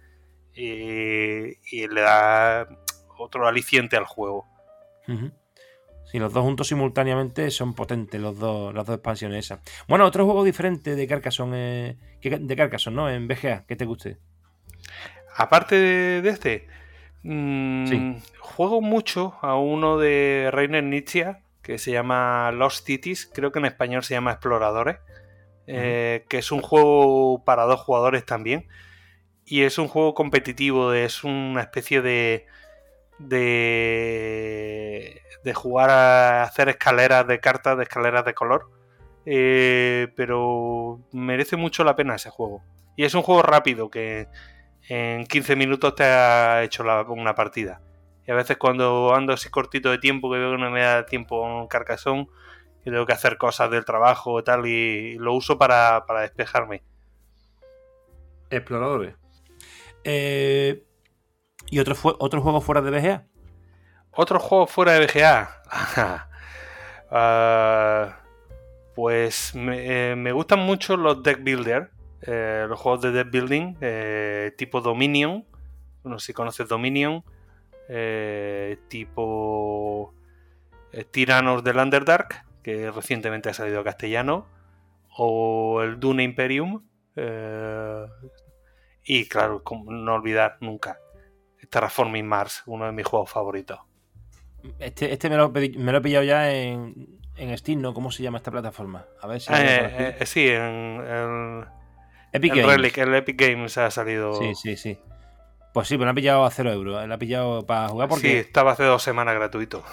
[0.53, 2.67] Y, le da
[3.17, 4.45] otro aliciente al juego.
[6.11, 9.59] Sí, los dos juntos simultáneamente son potentes, los dos, las dos expansiones esas.
[9.87, 13.09] Bueno, otro juego diferente de Carcassonne, de Carcassonne, ¿no?
[13.09, 14.17] En BGA, que te guste.
[15.35, 16.67] Aparte de, este,
[17.27, 23.57] Mm, juego mucho a uno de Reiner Nietzsche que se llama Lost Cities, creo que
[23.57, 24.97] en español se llama Exploradores,
[25.67, 28.67] eh, que es un juego para dos jugadores también.
[29.45, 32.47] Y es un juego competitivo, es una especie de,
[33.19, 38.71] de, de jugar a hacer escaleras de cartas, de escaleras de color.
[39.25, 42.63] Eh, pero merece mucho la pena ese juego.
[42.95, 44.27] Y es un juego rápido que
[44.87, 47.81] en 15 minutos te ha hecho una partida.
[48.27, 51.05] Y a veces cuando ando así cortito de tiempo, que veo que no me da
[51.05, 52.27] tiempo en carcasón,
[52.85, 56.83] y tengo que hacer cosas del trabajo y tal, y lo uso para, despejarme.
[58.51, 59.15] Exploradores.
[60.03, 60.85] Eh,
[61.71, 63.25] ¿Y otro, otro juego fuera de BGA?
[64.11, 66.29] ¿Otro juego fuera de BGA?
[67.17, 68.17] Ah,
[68.95, 71.91] pues me, eh, me, gustan mucho los deck builder.
[72.23, 73.75] Eh, los juegos de deck building
[74.57, 75.45] tipo Dominion,
[76.03, 77.23] no sé si conoces Dominion,
[78.89, 80.15] tipo
[81.11, 84.47] Tiranos del Underdark, que recientemente ha salido a castellano,
[85.15, 86.83] o el Dune Imperium,
[89.03, 90.97] y claro, no olvidar nunca
[91.69, 93.79] Terraforming Mars, uno de mis juegos favoritos.
[94.79, 97.93] Este, este me, lo, he pillado ya en, en Steam, ¿no?
[97.93, 99.05] ¿Cómo se llama esta plataforma?
[99.21, 99.53] A ver si.
[100.25, 101.65] sí, en,
[102.33, 102.97] Epic el Games.
[102.97, 104.33] el Epic Games ha salido.
[104.35, 104.97] Sí, sí, sí.
[105.71, 107.07] Pues sí, pero lo ha pillado a 0 euros.
[107.07, 108.27] Lo ha pillado para jugar porque.
[108.27, 109.83] Sí, estaba hace dos semanas gratuito.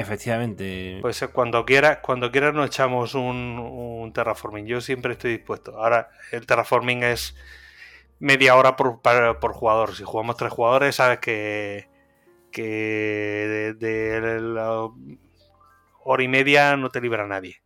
[0.00, 0.98] Efectivamente.
[1.02, 4.66] Pues cuando quieras, cuando quieras nos echamos un, terraforming.
[4.66, 5.76] Yo siempre estoy dispuesto.
[5.76, 7.34] Ahora, el terraforming es
[8.20, 9.94] media hora por, jugador.
[9.94, 11.88] Si jugamos tres jugadores, sabes que,
[12.52, 14.88] que de, la
[16.04, 17.60] hora y media no te libra nadie.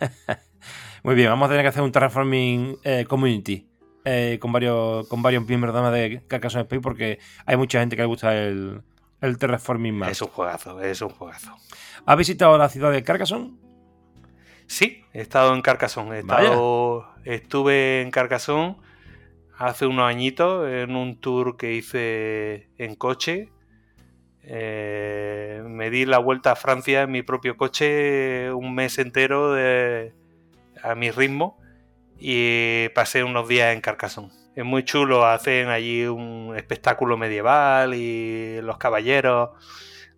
[1.02, 3.68] Muy bien, vamos a tener que hacer un terraforming eh, community
[4.04, 8.06] eh, con varios con varios miembros de Carcassonne Space porque hay mucha gente que le
[8.06, 8.82] gusta el,
[9.34, 10.10] terraforming más.
[10.10, 11.56] Es un juegazo, es un juegazo.
[12.06, 13.54] ¿Has visitado la ciudad de Carcassonne?
[14.66, 16.16] Sí, he estado en Carcassonne.
[16.16, 18.76] He estado, estuve en Carcassonne
[19.58, 23.50] hace unos añitos en un tour que hice en coche.
[24.42, 30.14] Eh, me di la vuelta a Francia en mi propio coche un mes entero de,
[30.82, 31.58] a mi ritmo
[32.18, 34.30] y pasé unos días en Carcassonne.
[34.56, 39.50] Es muy chulo, hacen allí un espectáculo medieval y los caballeros.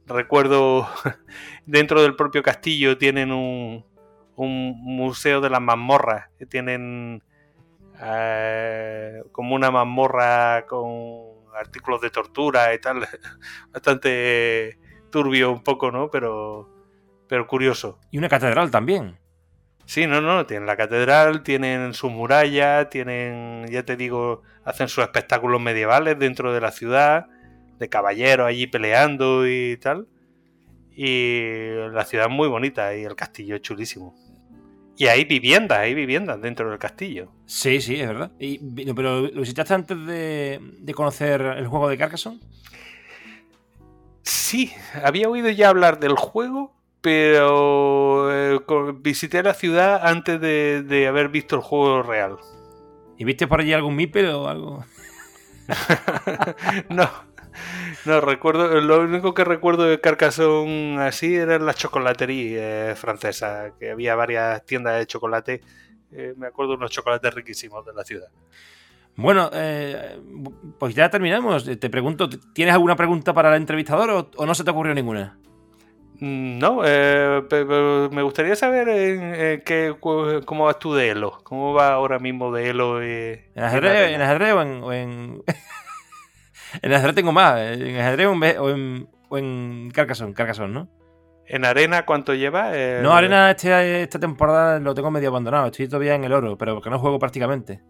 [0.06, 0.88] Recuerdo,
[1.66, 3.84] dentro del propio castillo tienen un,
[4.36, 7.20] museo de las mazmorras, que tienen
[8.00, 13.08] eh, como una mazmorra con artículos de tortura y tal.
[13.72, 14.78] Bastante
[15.10, 16.12] turbio un poco, ¿no?
[16.12, 16.70] Pero,
[17.26, 17.98] pero curioso.
[18.12, 19.18] Y una catedral también.
[19.88, 25.02] Sí, no, no, tienen la catedral, tienen sus murallas, tienen, ya te digo, hacen sus
[25.02, 27.28] espectáculos medievales dentro de la ciudad,
[27.78, 30.06] de caballeros allí peleando y tal.
[30.94, 34.14] Y la ciudad es muy bonita y el castillo es chulísimo.
[34.98, 37.32] Y hay viviendas, hay viviendas dentro del castillo.
[37.46, 38.30] Sí, sí, es verdad.
[38.38, 38.58] Y,
[38.92, 42.40] ¿Pero lo visitaste antes de, de conocer el juego de Carcassonne?
[44.22, 44.70] Sí,
[45.02, 48.60] había oído ya hablar del juego, pero eh,
[49.00, 52.36] visité la ciudad antes de, haber visto el juego real.
[53.16, 54.84] ¿Y viste por allí algún MIPEL o algo?
[56.88, 57.08] no,
[58.04, 58.80] no recuerdo.
[58.80, 64.64] Lo único que recuerdo de Carcassonne así era la chocolatería eh, francesa, que había varias
[64.64, 65.60] tiendas de chocolate.
[66.12, 68.28] Eh, me acuerdo unos chocolates riquísimos de la ciudad.
[69.16, 69.50] Bueno,
[70.78, 71.64] pues ya terminamos.
[71.64, 75.36] Te pregunto, ¿tienes alguna pregunta para el entrevistador o no se te ocurrió ninguna?
[76.20, 81.38] Mm, no, eh, pero me gustaría saber en, qué, cómo vas tú de Elo.
[81.44, 83.00] ¿Cómo va ahora mismo de Elo?
[83.00, 84.82] Eh, ¿En ajedrez, en ajedrez o en.?
[84.92, 85.42] en...
[86.82, 87.58] en ajedrez tengo más.
[87.60, 90.34] ¿En ajedrez o en, o en, Carcassonne?
[90.34, 90.88] Carcassonne, ¿no?
[91.46, 92.72] ¿En arena cuánto lleva?
[93.00, 95.66] No, arena este, esta temporada lo tengo medio abandonado.
[95.66, 97.80] Estoy todavía en el oro, pero porque no juego prácticamente.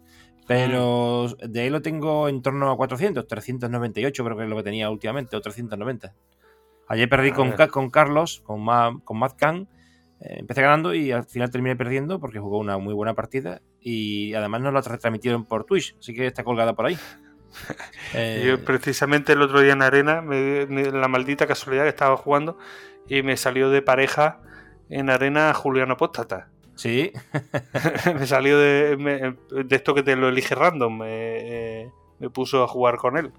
[0.46, 4.62] Pero de ahí lo tengo en torno a 400, 398 creo que es lo que
[4.62, 6.14] tenía últimamente, o 390.
[6.88, 9.68] Ayer perdí con, con Carlos, con, Ma, con Matt Khan.
[10.20, 14.34] Eh, empecé ganando y al final terminé perdiendo porque jugó una muy buena partida y
[14.34, 16.98] además nos la retransmitieron por Twitch, así que está colgada por ahí.
[18.14, 22.16] Eh, Yo precisamente el otro día en arena, me- me- la maldita casualidad que estaba
[22.16, 22.58] jugando
[23.08, 24.40] y me salió de pareja
[24.90, 26.48] en arena Juliano Apóstata.
[26.74, 27.10] sí,
[28.18, 30.98] me salió de, me- de esto que te lo elige random.
[30.98, 31.06] Me,
[31.84, 33.32] eh, me puso a jugar con él.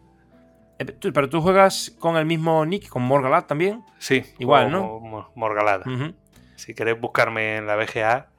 [0.80, 3.84] Eh, pero tú juegas con el mismo nick, con Morgalat también.
[3.98, 5.84] Sí, Igual, como Mo- Morgalada.
[5.86, 6.14] Ujú.
[6.56, 8.30] Si queréis buscarme en la BGA,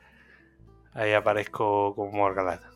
[0.94, 2.70] ahí aparezco como Morgalada.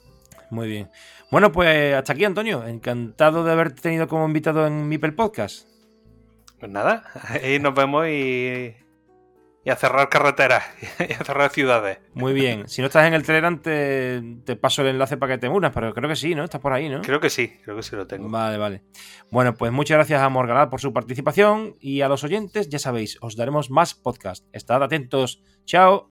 [0.51, 0.91] Muy bien.
[1.31, 2.67] Bueno, pues hasta aquí, Antonio.
[2.67, 5.67] Encantado de haberte tenido como invitado en Mipel Podcast.
[6.61, 7.05] Pues nada,
[7.43, 8.75] ahí nos vemos y,
[9.65, 10.65] y a cerrar carreteras
[11.09, 11.99] y a cerrar ciudades.
[12.13, 12.69] Muy bien.
[12.69, 15.73] Si no estás en el Telegram, te, te paso el enlace para que te unas,
[15.73, 16.45] pero creo que sí, ¿no?
[16.45, 17.01] Estás por ahí, ¿no?
[17.03, 18.29] Creo que sí, creo que sí lo tengo.
[18.29, 18.83] Vale, vale.
[19.31, 23.19] Bueno, pues muchas gracias a Morgalat por su participación y a los oyentes, ya sabéis,
[23.21, 24.45] os daremos más podcast.
[24.53, 25.43] Estad atentos.
[25.65, 26.09] Chao.